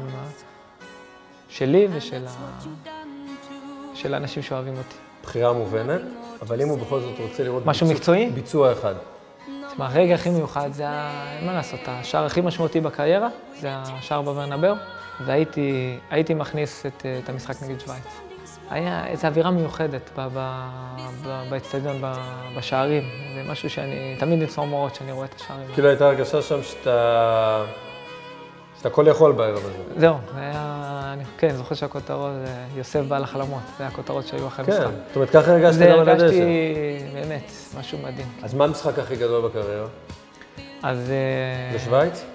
שלי 1.49 1.87
ושל 1.91 2.25
ה... 2.27 2.59
של 3.93 4.13
האנשים 4.13 4.43
שאוהבים 4.43 4.77
אותי. 4.77 5.10
בחירה 5.23 5.53
מובנת, 5.53 6.01
אבל 6.41 6.61
אם 6.61 6.67
הוא 6.69 6.77
בכל 6.79 6.99
זאת 6.99 7.19
רוצה 7.19 7.43
לראות... 7.43 7.65
משהו 7.65 7.87
ביצוע- 7.87 7.97
מקצועי? 7.99 8.29
ביצוע 8.29 8.71
אחד. 8.71 8.93
תשמע, 9.71 9.85
הרגע 9.85 10.15
הכי 10.15 10.29
מיוחד 10.29 10.69
זה, 10.73 10.87
ה... 10.89 11.11
אין 11.37 11.45
מה 11.47 11.53
לעשות, 11.53 11.79
השער 11.87 12.25
הכי 12.25 12.41
משמעותי 12.41 12.81
בקריירה, 12.81 13.27
זה 13.59 13.67
השער 13.71 14.21
בברנבאו, 14.21 14.73
והייתי 15.25 15.97
הייתי 16.09 16.33
מכניס 16.33 16.85
את, 16.85 17.05
את 17.23 17.29
המשחק 17.29 17.55
נגד 17.63 17.79
שווייץ. 17.79 18.03
היה 18.69 19.07
איזו 19.07 19.27
אווירה 19.27 19.51
מיוחדת 19.51 20.09
באצטדיון, 21.49 22.01
בשערים. 22.57 23.03
זה 23.35 23.51
משהו 23.51 23.69
שאני 23.69 24.15
תמיד 24.19 24.41
עם 24.41 24.47
צמרמורות 24.47 24.91
כשאני 24.91 25.11
רואה 25.11 25.25
את 25.25 25.35
השערים. 25.35 25.67
כאילו 25.73 25.87
הייתה 25.89 26.05
הרגשה 26.07 26.41
שם 26.41 26.63
שאתה... 26.63 27.63
שאתה 28.81 28.89
כל 28.89 29.05
יכול 29.07 29.31
בערב 29.31 29.57
הזה. 29.57 29.99
זהו, 29.99 30.15
זה 30.33 30.39
היה, 30.39 31.09
אני 31.13 31.23
כן, 31.37 31.55
זוכר 31.55 31.75
שהכותרות, 31.75 32.31
זה 32.45 32.53
יוסף 32.75 32.99
בעל 33.07 33.23
החלומות, 33.23 33.61
זה 33.77 33.87
הכותרות 33.87 34.27
שהיו 34.27 34.47
אחרי 34.47 34.65
כן, 34.65 34.71
המשחק. 34.71 34.91
זאת 35.07 35.15
אומרת, 35.15 35.29
ככה 35.29 35.51
הרגשת 35.51 35.77
זה 35.77 35.85
גם 35.85 35.99
על 35.99 36.09
הדשא. 36.09 36.23
הרגשתי 36.23 36.41
באמת 37.13 37.51
משהו 37.79 37.97
מדהים. 37.97 38.27
אז 38.43 38.53
מה 38.53 38.63
המשחק 38.63 38.99
הכי 38.99 39.15
גדול 39.15 39.49
בקריירה? 39.49 39.87
אז... 40.83 41.09
אה, 41.09 41.75
בשוויץ? 41.75 42.25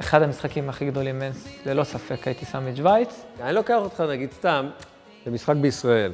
אחד 0.00 0.22
המשחקים 0.22 0.68
הכי 0.68 0.86
גדולים, 0.86 1.22
ללא 1.66 1.84
ספק, 1.84 2.26
הייתי 2.26 2.46
שם 2.46 2.68
את 2.68 2.76
שווייץ. 2.76 3.24
אני 3.42 3.52
לוקח 3.52 3.78
אותך, 3.78 4.00
נגיד, 4.00 4.32
סתם, 4.32 4.68
למשחק 5.26 5.56
בישראל. 5.56 6.12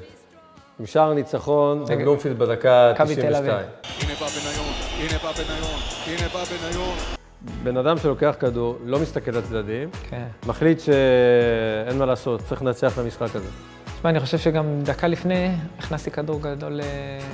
עם 0.81 0.87
שער 0.87 1.13
ניצחון 1.13 1.85
בבלומפילד 1.85 2.39
בדקה 2.39 2.93
מכבי 2.95 3.17
תל 3.17 3.23
92. 3.23 3.55
אביב. 3.55 3.67
הנה 4.01 4.15
בא 4.21 4.27
בניון, 4.27 4.73
הנה 4.99 5.19
בא 5.23 5.33
בניון, 5.33 5.81
הנה 6.07 6.29
בא 6.29 6.45
בניון. 6.45 7.22
בן 7.63 7.77
אדם 7.77 7.99
שלוקח 7.99 8.35
כדור, 8.41 8.79
לא 8.85 8.99
מסתכל 8.99 9.31
לצדדים, 9.31 9.89
כן. 10.11 10.25
מחליט 10.47 10.81
שאין 10.81 11.99
מה 11.99 12.07
לעשות, 12.07 12.41
צריך 12.41 12.63
לנצח 12.63 12.93
את 12.93 12.99
המשחק 12.99 13.37
הזה. 13.37 13.49
תשמע, 13.97 14.11
אני 14.11 14.21
חושב 14.21 14.39
שגם 14.39 14.65
דקה 14.83 15.07
לפני 15.07 15.51
הכנסתי 15.79 16.11
כדור 16.11 16.41
גדול 16.41 16.81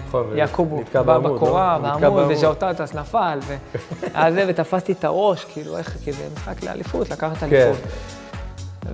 נכון, 0.09 0.31
ליעקובו. 0.35 0.81
נתקע 0.81 1.03
בא 1.03 1.19
בעמוד, 1.19 1.37
בקורה, 1.37 1.79
לא? 1.83 1.89
נתקע 1.89 2.11
בעמוד. 2.11 2.31
וז'אוטטס 2.31 2.95
נפל, 2.95 3.39
ו... 3.43 3.57
אז 4.15 4.35
זה, 4.35 4.45
ותפסתי 4.49 4.93
את 4.93 5.05
הראש, 5.05 5.45
כאילו, 5.45 5.79
איך, 5.79 5.97
כי 6.05 6.13
זה 6.13 6.29
משחק 6.33 6.63
לאליפות, 6.63 7.11
לקחת 7.11 7.37
כן. 7.51 7.73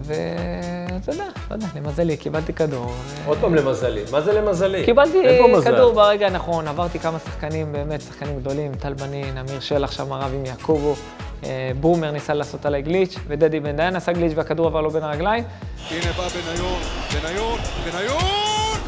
ואתה 0.03 1.13
יודע, 1.13 1.25
לא 1.51 1.55
יודע, 1.55 1.67
למזלי, 1.77 2.17
קיבלתי 2.17 2.53
כדור. 2.53 2.93
עוד 3.27 3.39
פעם 3.41 3.55
למזלי. 3.55 4.03
מה 4.11 4.21
זה 4.21 4.33
למזלי? 4.33 4.85
קיבלתי? 4.85 5.23
כדור 5.65 5.93
ברגע 5.93 6.27
הנכון, 6.27 6.69
עברתי 6.69 6.99
כמה 6.99 7.19
שחקנים, 7.19 7.73
באמת 7.73 8.01
שחקנים 8.01 8.37
גדולים, 8.41 8.75
טל 8.75 8.93
בנין, 8.93 9.39
אמיר 9.39 9.61
שלח 9.61 9.93
שם 9.93 10.13
רב 10.13 10.31
עם 10.35 10.47
יעקובו, 10.47 10.95
אה, 11.45 11.71
בומר 11.81 12.11
ניסה 12.11 12.35
לעשות 12.35 12.67
עליי 12.67 12.83
גליץ', 12.83 13.17
ודדי 13.27 13.61
בן 13.61 13.77
דיין 13.77 13.97
עשה 13.97 14.13
גליץ' 14.13 14.33
והכדור 14.37 14.67
עבר 14.67 14.81
לו 14.81 14.91
בין 14.91 15.03
הרגליים. 15.03 15.45
הנה 15.91 16.13
בא 16.13 16.29
בניון, 16.29 16.81
בניון, 17.13 17.59
בניון! 17.85 18.79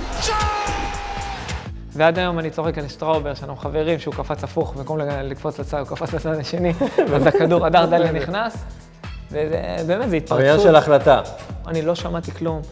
ועד 1.93 2.19
היום 2.19 2.39
אני 2.39 2.51
צוחק 2.51 2.79
על 2.79 2.89
שטראובר, 2.89 3.35
שאנחנו 3.35 3.57
חברים, 3.57 3.99
שהוא 3.99 4.15
קפץ 4.15 4.45
הפוך, 4.45 4.75
במקום 4.77 4.99
לקפוץ 4.99 5.59
לצד, 5.59 5.79
הוא 5.79 5.89
קפץ 5.89 6.15
לצד 6.15 6.39
השני, 6.39 6.73
אז 7.15 7.27
הכדור, 7.27 7.67
הדר 7.67 7.87
דליה 7.87 8.13
נכנס, 8.13 8.57
ובאמת, 9.33 9.87
זה 9.87 9.95
עניין 9.95 10.15
התפרצות. 10.15 10.63
של 10.63 10.77
החלטה. 10.77 11.21
אני 11.67 11.83
לא 11.83 11.95
שמעתי 11.95 12.31
כלום. 12.31 12.63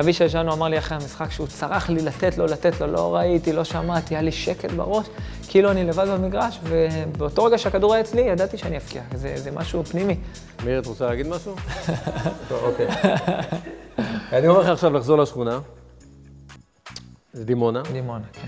אבישי 0.00 0.28
ז'אנו 0.28 0.52
אמר 0.52 0.68
לי 0.68 0.78
אחרי 0.78 0.96
המשחק 0.96 1.30
שהוא 1.30 1.46
צרח 1.46 1.90
לי 1.90 2.02
לתת 2.02 2.38
לו, 2.38 2.46
לתת 2.46 2.80
לו, 2.80 2.86
לא 2.86 3.16
ראיתי, 3.16 3.52
לא 3.52 3.64
שמעתי, 3.64 4.14
היה 4.14 4.22
לי 4.22 4.32
שקט 4.32 4.70
בראש, 4.70 5.06
כאילו 5.48 5.70
אני 5.70 5.84
לבד 5.84 6.06
במגרש, 6.08 6.60
ובאותו 6.62 7.44
רגע 7.44 7.58
שהכדור 7.58 7.94
היה 7.94 8.00
אצלי, 8.02 8.20
ידעתי 8.22 8.58
שאני 8.58 8.76
אפקיע. 8.76 9.02
זה, 9.14 9.32
זה 9.36 9.50
משהו 9.50 9.84
פנימי. 9.84 10.16
מירי, 10.64 10.78
את 10.78 10.86
רוצה 10.86 11.06
להגיד 11.06 11.26
משהו? 11.28 11.54
טוב, 12.48 12.62
אוקיי. 12.62 12.86
אני 14.32 14.48
אומר 14.48 14.60
לך 14.60 14.68
עכשיו 14.68 14.92
לחזור 14.92 15.18
לשכונה. 15.18 15.58
זה 17.32 17.44
דימונה, 17.44 17.82
דימונה, 17.92 18.24
כן. 18.32 18.46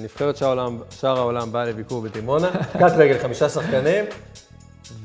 ונבחרת 0.00 0.36
שער 0.36 0.48
העולם- 0.48 0.78
שער 0.90 1.18
העולם 1.18 1.52
באה 1.52 1.64
לביקור 1.64 2.00
בדימונה. 2.02 2.50
קט 2.72 2.92
רגל, 2.96 3.18
חמישה 3.18 3.48
שחקנים, 3.48 4.04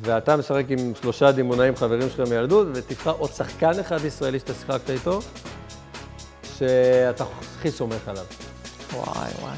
ואתה 0.01 0.35
משחק 0.35 0.63
עם 0.69 0.93
שלושה 1.01 1.31
דימונאים 1.31 1.75
חברים 1.75 2.09
שלך 2.09 2.29
מילדות, 2.29 2.67
ותבחר 2.73 3.11
עוד 3.11 3.31
שחקן 3.31 3.79
אחד 3.79 4.05
ישראלי 4.05 4.39
שאתה 4.39 4.53
שיחקת 4.53 4.89
איתו, 4.89 5.19
שאתה 6.57 7.23
הכי 7.57 7.71
סומך 7.71 8.07
עליו. 8.07 8.25
וואי, 8.93 9.29
וואי. 9.41 9.57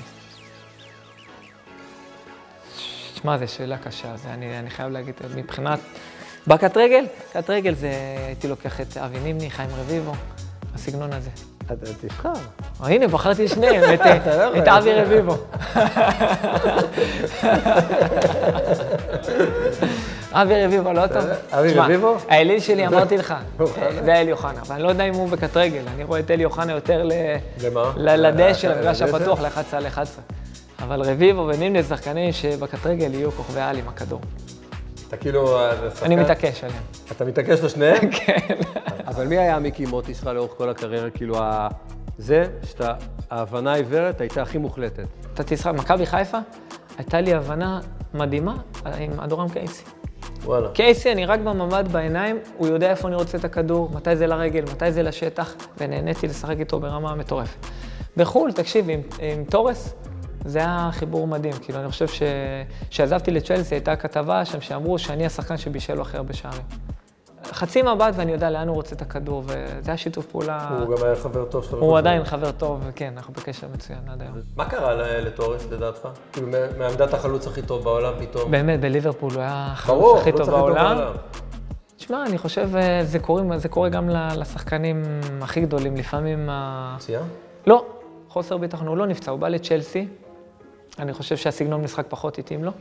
שמע, 3.21 3.37
זו 3.37 3.47
שאלה 3.47 3.77
קשה, 3.77 4.17
זה 4.17 4.33
אני, 4.33 4.59
אני 4.59 4.69
חייב 4.69 4.91
להגיד, 4.91 5.13
מבחינת... 5.35 5.79
בקט 6.47 6.77
רגל? 6.77 7.05
קט 7.33 7.49
רגל 7.49 7.75
זה, 7.75 7.91
הייתי 8.27 8.47
לוקח 8.47 8.81
את 8.81 8.97
אבי 8.97 9.19
נימני, 9.19 9.51
חיים 9.51 9.69
רביבו, 9.79 10.13
הסגנון 10.75 11.13
הזה. 11.13 11.29
אתה 11.65 11.75
תבחר. 12.01 12.33
הנה, 12.79 13.07
בחרתי 13.07 13.47
שניהם, 13.47 13.93
את, 13.93 13.99
לא 14.27 14.57
את 14.57 14.67
אבי 14.67 14.93
רביבו. 14.93 15.35
אבי 20.31 20.65
רביבו, 20.65 20.93
לא 20.93 21.07
טוב? 21.07 21.23
אבי 21.51 21.69
תשמע, 21.69 21.83
רביבו? 21.85 22.15
האליל 22.29 22.59
שלי, 22.59 22.87
אמרתי 22.87 23.17
לך, 23.17 23.33
אוחנה? 23.59 24.03
זה 24.05 24.15
אלי 24.15 24.31
אוחנה, 24.31 24.61
אבל 24.61 24.75
אני 24.75 24.83
לא 24.83 24.89
יודע 24.89 25.03
אם 25.03 25.13
הוא 25.13 25.29
בקט 25.29 25.57
רגל, 25.57 25.81
אני 25.95 26.03
רואה 26.03 26.19
את 26.19 26.31
אלי 26.31 26.45
אוחנה 26.45 26.71
יותר 26.71 27.03
ל- 27.03 27.11
למה? 27.63 27.93
ל- 27.97 28.15
לדשא, 28.27 28.67
ל- 28.67 28.71
למגרש? 28.75 29.01
הפתוח, 29.01 29.39
ל-11 29.41 29.47
על 29.75 29.87
11. 29.87 30.23
אבל 30.83 31.01
רביבו 31.01 31.47
ונימני 31.53 31.83
שחקנים 31.83 32.31
שבקט 32.31 32.85
רגל 32.85 33.13
יהיו 33.13 33.31
כוכבי 33.31 33.59
על 33.61 33.77
עם 33.77 33.87
הכדור. 33.87 34.21
אתה 35.07 35.17
כאילו... 35.17 35.59
אה, 35.59 35.71
אני 36.01 36.15
מתעקש 36.15 36.63
עליהם. 36.63 36.81
אתה 37.11 37.25
מתעקש 37.25 37.59
לשניהם? 37.59 38.11
כן. 38.17 38.55
אבל 39.07 39.27
מי 39.27 39.37
היה 39.37 39.59
מיקי 39.59 39.85
מוטי 39.85 40.13
שלך 40.13 40.27
לאורך 40.27 40.51
כל 40.57 40.69
הקריירה? 40.69 41.09
כאילו, 41.09 41.37
זה 42.17 42.43
שאתה, 42.63 42.93
ההבנה 43.31 43.73
העיוורת 43.73 44.21
הייתה 44.21 44.41
הכי 44.41 44.57
מוחלטת. 44.57 45.05
אתה 45.33 45.43
תשחק, 45.43 45.71
מכבי 45.73 46.05
חיפה, 46.05 46.37
הייתה 46.97 47.21
לי 47.21 47.33
הבנה 47.33 47.79
מדהימה 48.13 48.55
עם 48.99 49.19
אדורם 49.19 49.49
קייסי. 49.49 49.83
וואלה. 50.43 50.69
קייסי, 50.69 51.11
אני 51.11 51.25
רק 51.25 51.39
במבט 51.39 51.87
בעיניים, 51.87 52.39
הוא 52.57 52.67
יודע 52.67 52.89
איפה 52.89 53.07
אני 53.07 53.15
רוצה 53.15 53.37
את 53.37 53.45
הכדור, 53.45 53.89
מתי 53.93 54.15
זה 54.15 54.27
לרגל, 54.27 54.63
מתי 54.71 54.91
זה 54.91 55.03
לשטח, 55.03 55.55
ונהניתי 55.77 56.27
לשחק 56.27 56.55
איתו 56.59 56.79
ברמה 56.79 57.15
מטורפת. 57.15 57.65
בחו"ל, 58.17 58.51
תקשיב, 58.51 58.89
עם, 58.89 59.01
עם 59.19 59.43
תורס, 59.43 59.93
זה 60.45 60.59
היה 60.59 60.89
חיבור 60.91 61.27
מדהים. 61.27 61.53
כאילו, 61.61 61.79
אני 61.79 61.89
חושב 61.89 62.07
ש... 62.07 62.21
כשעזבתי 62.89 63.31
לצ'לסי, 63.31 63.75
הייתה 63.75 63.95
כתבה 63.95 64.45
שם 64.45 64.61
שאמרו 64.61 64.99
שאני 64.99 65.25
השחקן 65.25 65.57
שבישל 65.57 65.93
לו 65.93 66.01
הכי 66.01 66.17
הרבה 66.17 66.33
שערים. 66.33 66.61
חצי 67.51 67.81
מבט 67.81 68.13
ואני 68.15 68.31
יודע 68.31 68.49
לאן 68.49 68.67
הוא 68.67 68.75
רוצה 68.75 68.95
את 68.95 69.01
הכדור, 69.01 69.43
וזה 69.45 69.91
היה 69.91 69.97
שיתוף 69.97 70.25
פעולה. 70.25 70.69
הוא 70.79 70.95
גם 70.97 71.03
היה 71.05 71.15
חבר 71.15 71.45
טוב 71.45 71.63
שלך. 71.63 71.73
הוא. 71.73 71.97
עדיין 71.97 72.23
חבר 72.23 72.51
טוב, 72.51 72.79
וכן, 72.87 73.13
אנחנו 73.17 73.33
בקשר 73.33 73.67
מצוין 73.73 73.99
עד 74.11 74.21
היום. 74.21 74.33
מה 74.55 74.65
קרה 74.69 74.93
ל- 74.95 75.25
לתורס 75.27 75.67
לדעתך? 75.71 76.07
כאילו, 76.33 76.47
מעמדת 76.77 77.13
החלוץ 77.13 77.47
הכי 77.47 77.61
טוב 77.61 77.83
בעולם 77.83 78.13
פתאום? 78.19 78.51
באמת, 78.51 78.79
בליברפול 78.79 79.33
הוא 79.33 79.41
היה 79.41 79.69
החלוץ 79.71 80.21
הכי 80.21 80.31
טוב 80.31 80.49
בעולם. 80.49 80.97
תשמע, 81.97 82.25
אני 82.25 82.37
חושב, 82.37 82.75
אה, 82.75 82.99
זה 83.03 83.19
קורה, 83.19 83.41
זה 83.57 83.69
קורה 83.69 83.89
גם 83.89 84.09
לשחקנים 84.09 85.03
הכי 85.41 85.61
גדולים. 85.61 85.95
לפעמים... 85.95 86.49
פציעה? 86.97 87.21
לא, 87.67 87.85
חוסר 88.29 88.57
ביטחון, 88.57 88.87
הוא 88.87 88.97
לא 88.97 89.07
נפצע, 89.07 89.31
הוא 89.31 89.39
בא 89.39 89.47
לצ'לסי. 89.47 90.07
אני 90.99 91.13
חושב 91.13 91.37
שהסגנון 91.37 91.81
משחק 91.81 92.05
פחות 92.09 92.37
התאים 92.39 92.63
לו. 92.63 92.71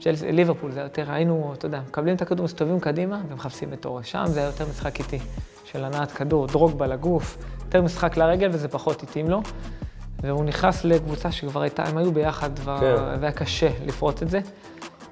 צ'לסי, 0.00 0.32
ליברפול 0.32 0.72
זה 0.72 0.80
יותר, 0.80 1.10
היינו, 1.12 1.54
אתה 1.58 1.66
יודע, 1.66 1.80
מקבלים 1.88 2.16
את 2.16 2.22
הכדור, 2.22 2.44
מסתובבים 2.44 2.80
קדימה 2.80 3.20
ומחפשים 3.28 3.72
את 3.72 3.84
אורש. 3.84 4.10
שם 4.10 4.24
זה 4.26 4.40
היה 4.40 4.46
יותר 4.46 4.66
משחק 4.70 4.98
איטי, 4.98 5.18
של 5.64 5.84
הנעת 5.84 6.12
כדור, 6.12 6.46
דרוגבה 6.46 6.86
לגוף, 6.86 7.38
יותר 7.64 7.82
משחק 7.82 8.16
לרגל 8.16 8.48
וזה 8.52 8.68
פחות 8.68 9.02
התאים 9.02 9.30
לו. 9.30 9.42
והוא 10.22 10.44
נכנס 10.44 10.84
לקבוצה 10.84 11.32
שכבר 11.32 11.62
הייתה, 11.62 11.84
הם 11.84 11.98
היו 11.98 12.12
ביחד, 12.12 12.58
כבר, 12.58 12.78
כן. 12.80 13.20
והיה 13.20 13.32
קשה 13.32 13.68
לפרוט 13.86 14.22
את 14.22 14.30
זה. 14.30 14.40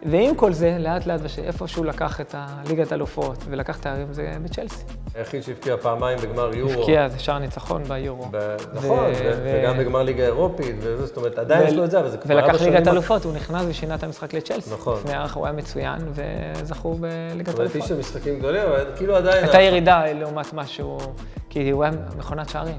ועם 0.02 0.34
כל 0.34 0.52
זה, 0.52 0.76
לאט 0.80 1.06
לאט, 1.06 1.20
איפה 1.44 1.68
שהוא 1.68 1.86
לקח 1.86 2.20
את 2.20 2.34
הליגת 2.38 2.92
האלופות 2.92 3.44
ולקח 3.50 3.76
תארים, 3.76 4.12
זה 4.12 4.32
בצ'לסי. 4.44 4.84
היחיד 5.14 5.42
שהבקיע 5.42 5.76
פעמיים 5.76 6.18
בגמר 6.18 6.54
יורו. 6.54 6.72
הבקיע, 6.72 7.08
זה 7.08 7.18
שער 7.18 7.38
ניצחון 7.38 7.84
ביורו. 7.84 8.24
ב- 8.30 8.36
ו- 8.36 8.56
נכון, 8.74 8.98
ו- 8.98 9.12
ו- 9.14 9.60
וגם 9.62 9.78
בגמר 9.78 10.02
ליגה 10.02 10.24
אירופית, 10.24 10.76
וזה, 10.78 11.06
זאת 11.06 11.16
אומרת, 11.16 11.38
עדיין 11.38 11.66
יש 11.68 11.74
לו 11.74 11.84
את 11.84 11.90
זה, 11.90 12.00
אבל 12.00 12.08
זה 12.08 12.16
כבר 12.18 12.34
ולקח. 12.36 12.62
ליגת 12.62 12.88
אלופות, 12.88 13.24
הוא 13.24 13.32
נכנס 13.32 13.62
ושינה 13.68 13.94
את 13.94 14.02
המשחק 14.02 14.34
לצ'לסי. 14.34 14.70
נכון. 14.74 14.96
לפני 14.98 15.14
הערך 15.14 15.34
הוא 15.36 15.46
היה 15.46 15.52
מצוין, 15.54 15.98
וזכו 16.12 16.94
בליגת 16.94 17.46
זאת 17.50 17.58
אומרת, 17.58 17.76
איש 17.76 17.84
אלופות. 17.84 17.88
של 17.88 17.98
משחקים 17.98 18.38
גדולים, 18.38 18.62
אבל 18.62 18.84
כאילו 18.96 19.16
עדיין... 19.16 19.44
הייתה 19.44 19.60
ירידה 19.60 20.12
לעומת 20.12 20.52
משהו, 20.52 20.98
כי 21.50 21.70
הוא 21.70 21.84
היה 21.84 21.92
מכונת 22.18 22.48
שערים. 22.48 22.78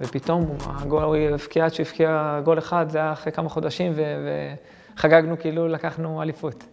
ופתאום 0.00 0.56
הגול, 0.66 1.02
הוא 1.02 1.16
הבקיע 1.16 1.64
עד 1.64 1.74
שהוא 1.74 1.86
הבקיע 1.86 2.40
גול 2.44 2.58
אחד, 2.58 2.86
זה 2.88 2.98
היה 2.98 3.12
אחרי 3.12 3.32
כמה 3.32 3.48
חודשים, 3.48 3.92
ו- 3.96 4.54
וחגגנו 5.00 5.38
כאילו 5.40 5.68
לקחנו 5.68 6.22
אליפות. 6.22 6.64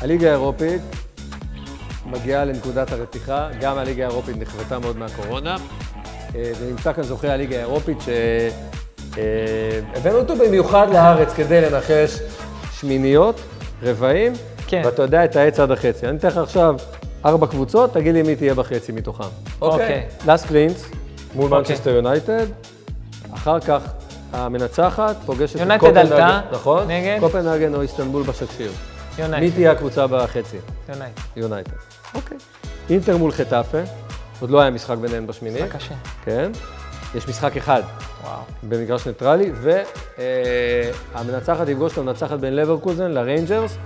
הליגה 0.00 0.28
האירופית 0.28 0.82
מגיעה 2.06 2.44
לנקודת 2.44 2.92
הרתיחה, 2.92 3.48
גם 3.60 3.78
הליגה 3.78 4.06
האירופית 4.06 4.36
נכוותה 4.36 4.78
מאוד 4.78 4.96
מהקורונה, 4.96 5.56
אה, 6.34 6.52
ונמצא 6.60 6.92
כאן 6.92 7.02
זוכה 7.02 7.32
הליגה 7.32 7.56
האירופית 7.56 7.98
שהבאנו 9.10 10.18
אותו 10.18 10.36
במיוחד 10.36 10.86
לארץ 10.92 11.32
כדי 11.32 11.60
לנחש 11.60 12.18
שמיניות, 12.72 13.40
רבעים, 13.82 14.32
כן. 14.66 14.82
ואתה 14.84 15.02
יודע 15.02 15.24
את 15.24 15.36
העץ 15.36 15.60
עד 15.60 15.70
החצי. 15.70 16.06
אני 16.06 16.18
אתן 16.18 16.28
לך 16.28 16.36
עכשיו 16.36 16.74
ארבע 17.24 17.46
קבוצות, 17.46 17.92
תגיד 17.92 18.14
לי 18.14 18.22
מי 18.22 18.36
תהיה 18.36 18.54
בחצי 18.54 18.92
מתוכם. 18.92 19.28
אוקיי. 19.60 20.06
לאסק 20.26 20.46
לינץ 20.46 20.84
מול 21.34 21.44
אוקיי. 21.44 21.58
מנצ'סטר 21.58 21.90
יונייטד, 21.90 22.46
אחר 23.34 23.60
כך 23.60 23.80
המנצחת 24.34 25.16
פוגשת 25.26 25.60
את 25.60 25.80
קופנהגן, 25.80 26.40
נכון? 26.52 26.90
נגד? 26.90 27.16
קופנהגן 27.20 27.74
או 27.74 27.82
איסטנבול 27.82 28.22
בשקשיר. 28.22 28.70
מי 29.18 29.24
יונייטד. 29.24 29.54
תהיה 29.54 29.72
הקבוצה 29.72 30.06
בחצי? 30.06 30.56
יונייטד. 30.88 31.20
יונייטד. 31.36 31.72
אוקיי. 32.14 32.36
אינטר 32.90 33.16
מול 33.16 33.32
חטאפה, 33.32 33.78
עוד 34.40 34.50
לא 34.50 34.60
היה 34.60 34.70
משחק 34.70 34.96
ביניהם 34.96 35.26
בשמיני. 35.26 35.62
משחק 35.62 35.76
קשה. 35.76 35.94
כן. 36.24 36.52
יש 37.14 37.28
משחק 37.28 37.56
אחד 37.56 37.82
וואו. 38.24 38.40
במגרש 38.62 39.06
ניטרלי, 39.06 39.52
והמנצחת 41.14 41.66
תפגוש 41.66 41.92
את 41.92 41.98
המנצחת 41.98 42.38
בין 42.38 42.56
לברקוזן 42.56 43.10
לריינג'רס. 43.10 43.76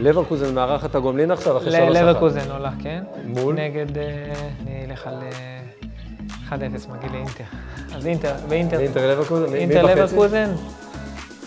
לברקוזן 0.00 0.54
מארחת 0.54 0.94
הגומלין 0.94 1.30
עכשיו 1.30 1.56
אחרי 1.56 1.72
שלוש 1.72 1.96
אחת. 1.96 2.06
לברקוזן 2.06 2.50
עולה, 2.50 2.70
כן? 2.82 3.04
מול? 3.24 3.54
נגד, 3.54 3.98
אה, 3.98 4.32
אני 4.62 4.86
אלך 4.90 5.06
על 5.06 5.14
אה, 5.22 5.55
1-0, 6.50 6.52
מגיע 6.88 7.10
לאינטר. 7.12 7.44
אז 7.94 8.06
אינטר, 8.06 8.34
באינטר, 8.48 8.80
אינטר 8.80 9.10
לברקוזן, 9.10 9.54
אינטר? 9.54 9.82
לברקוזן, 9.82 10.52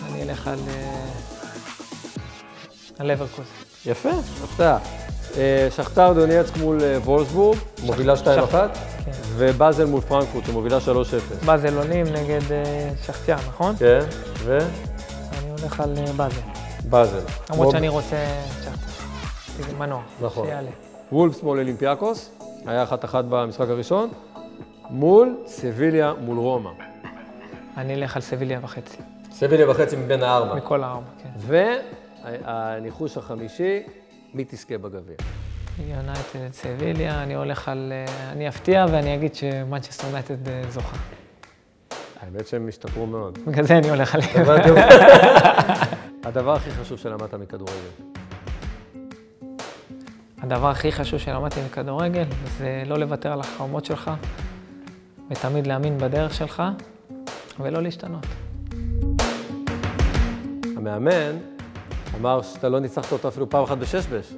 אני 0.08 0.22
אלך 0.22 0.48
על... 0.48 0.58
אה, 0.68 1.00
על 2.98 3.12
לברקוזן. 3.12 3.48
יפה, 3.86 4.10
הפתעה. 4.44 4.78
אה, 5.36 5.68
שכתר 5.76 6.12
דונייצק 6.12 6.56
מול 6.56 6.82
אה, 6.82 6.98
וולסבורג, 7.04 7.58
מובילה 7.82 8.14
2-1, 8.14 8.26
כן. 8.52 8.68
ובאזל 9.36 9.84
מול 9.84 10.00
פרנקפורט, 10.00 10.44
שמובילה 10.44 10.78
3-0. 10.78 11.44
באזל 11.46 11.76
עולים 11.76 12.06
נגד 12.06 12.40
שחטיאר, 13.06 13.38
נכון? 13.48 13.76
כן, 13.76 14.00
ו? 14.38 14.58
אני 14.58 15.50
הולך 15.50 15.80
על 15.80 15.94
באזל. 16.16 16.40
באזל. 16.84 17.20
למרות 17.50 17.70
שאני 17.70 17.88
רוצה. 17.88 18.16
זה 19.56 19.76
מנוע. 19.78 20.00
נכון. 20.20 20.46
שיעלה. 20.46 20.70
וולפס 21.12 21.42
מול 21.42 21.58
אולימפיאקוס, 21.58 22.30
היה 22.66 22.82
אחת 22.82 23.04
אחת 23.04 23.24
במשחק 23.28 23.68
הראשון, 23.68 24.10
מול 24.90 25.36
סביליה 25.46 26.12
מול 26.20 26.38
רומא. 26.38 26.70
אני 27.76 27.94
אלך 27.94 28.16
על 28.16 28.22
סביליה 28.22 28.58
וחצי. 28.62 28.96
סביליה 29.32 29.70
וחצי 29.70 29.96
מבין 29.96 30.22
הארבע. 30.22 30.54
מכל 30.54 30.82
הארבע, 30.82 31.06
כן. 31.22 31.28
והניחוש 32.24 33.16
החמישי, 33.16 33.82
מי 34.34 34.44
תזכה 34.48 34.78
בגביע? 34.78 35.16
יונייטד 35.78 36.52
סביליה, 36.52 37.22
אני 37.22 37.34
הולך 37.34 37.68
על... 37.68 37.92
אה, 37.92 38.32
אני 38.32 38.48
אפתיע 38.48 38.86
ואני 38.90 39.14
אגיד 39.14 39.34
שמנצ'סטר 39.34 40.06
יונייטד 40.06 40.48
אה, 40.48 40.62
זוכה. 40.68 40.96
האמת 42.20 42.46
שהם 42.46 42.68
השתפרו 42.68 43.06
מאוד. 43.06 43.38
בגלל 43.46 43.64
זה 43.64 43.78
אני 43.78 43.90
הולך 43.90 44.14
עליהם. 44.14 44.46
הדבר 46.24 46.52
הכי 46.52 46.70
חשוב 46.70 46.98
שלמדת 46.98 47.34
מכדורגל. 47.34 48.10
הדבר 50.42 50.68
הכי 50.68 50.92
חשוב 50.92 51.18
שלמדתי 51.18 51.60
מכדורגל 51.66 52.24
זה 52.58 52.82
לא 52.86 52.98
לוותר 52.98 53.32
על 53.32 53.40
החלומות 53.40 53.84
שלך, 53.84 54.10
ותמיד 55.30 55.66
להאמין 55.66 55.98
בדרך 55.98 56.34
שלך, 56.34 56.62
ולא 57.60 57.82
להשתנות. 57.82 58.26
המאמן 60.76 61.36
אמר 62.20 62.42
שאתה 62.42 62.68
לא 62.68 62.80
ניצחת 62.80 63.12
אותו 63.12 63.28
אפילו 63.28 63.50
פעם 63.50 63.64
אחת 63.64 63.78
בשש-בש. 63.78 64.32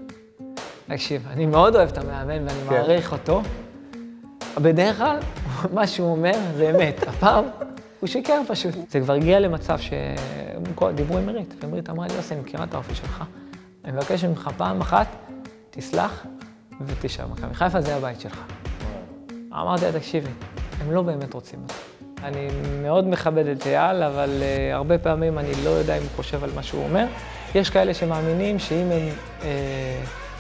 תקשיב, 0.87 1.27
אני 1.31 1.47
מאוד 1.47 1.77
אוהב 1.77 1.89
את 1.89 1.99
המאמן 1.99 2.49
ואני 2.49 2.61
כן. 2.69 2.75
מעריך 2.75 3.13
אותו. 3.13 3.43
בדרך 4.57 4.99
כלל, 4.99 5.19
מה 5.75 5.87
שהוא 5.87 6.11
אומר 6.11 6.33
זה 6.57 6.71
אמת. 6.71 7.03
הפעם, 7.09 7.45
הוא 8.01 8.09
שיקר 8.09 8.41
פשוט. 8.49 8.75
זה 8.91 9.01
כבר 9.01 9.15
הגיע 9.15 9.41
למצב 9.41 9.79
שדיברו 9.79 11.19
עם 11.19 11.27
מרית, 11.27 11.55
ומרית 11.63 11.91
אמרה 11.91 12.07
לי, 12.07 12.15
יוסי, 12.15 12.35
אני 12.35 12.43
מכירה 12.43 12.65
את 12.65 12.75
האופי 12.75 12.95
שלך. 12.95 13.25
אני 13.85 13.93
מבקש 13.93 14.25
ממך 14.25 14.51
פעם 14.57 14.81
אחת, 14.81 15.07
תסלח 15.71 16.27
ותישאר. 16.87 17.27
מכבי 17.27 17.55
חיפה 17.55 17.81
זה 17.81 17.97
הבית 17.97 18.21
שלך. 18.21 18.45
אמרתי 19.53 19.85
לה, 19.85 19.93
תקשיבי, 19.93 20.31
הם 20.83 20.93
לא 20.93 21.03
באמת 21.03 21.35
רוצים 21.35 21.59
אותי. 21.63 21.75
אני 22.25 22.49
מאוד 22.83 23.09
מכבד 23.09 23.47
את 23.47 23.67
אייל, 23.67 24.03
אבל 24.03 24.31
uh, 24.41 24.75
הרבה 24.75 24.99
פעמים 24.99 25.39
אני 25.39 25.53
לא 25.65 25.71
יודע 25.71 25.97
אם 25.97 26.03
הוא 26.03 26.11
חושב 26.17 26.45
על 26.45 26.51
מה 26.55 26.63
שהוא 26.63 26.85
אומר, 26.85 27.05
יש 27.55 27.71
כאלה 27.71 27.95
שמאמינים 27.95 28.59
שאם 28.59 28.91
הם 28.93 29.09
אה, 29.45 29.49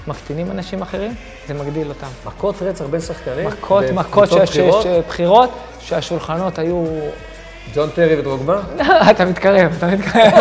מקטינים 0.07 0.51
אנשים 0.51 0.83
אחרים, 0.83 1.15
זה 1.47 1.55
מגדיל 1.55 1.89
אותם. 1.89 2.07
מכות 2.27 2.63
רצח 2.63 2.85
בין 2.85 3.01
שחקנים? 3.01 3.47
מכות, 3.47 3.85
מכות, 3.95 4.29
שיש 4.29 4.51
בחירות? 4.51 4.87
בחירות, 5.09 5.51
שהשולחנות 5.81 6.59
היו... 6.59 6.85
ג'ון 7.75 7.91
טרי 7.91 8.21
ודרוגבה? 8.21 8.61
אתה 9.11 9.25
מתקרב, 9.25 9.75
אתה 9.79 9.87
מתקרב. 9.87 10.33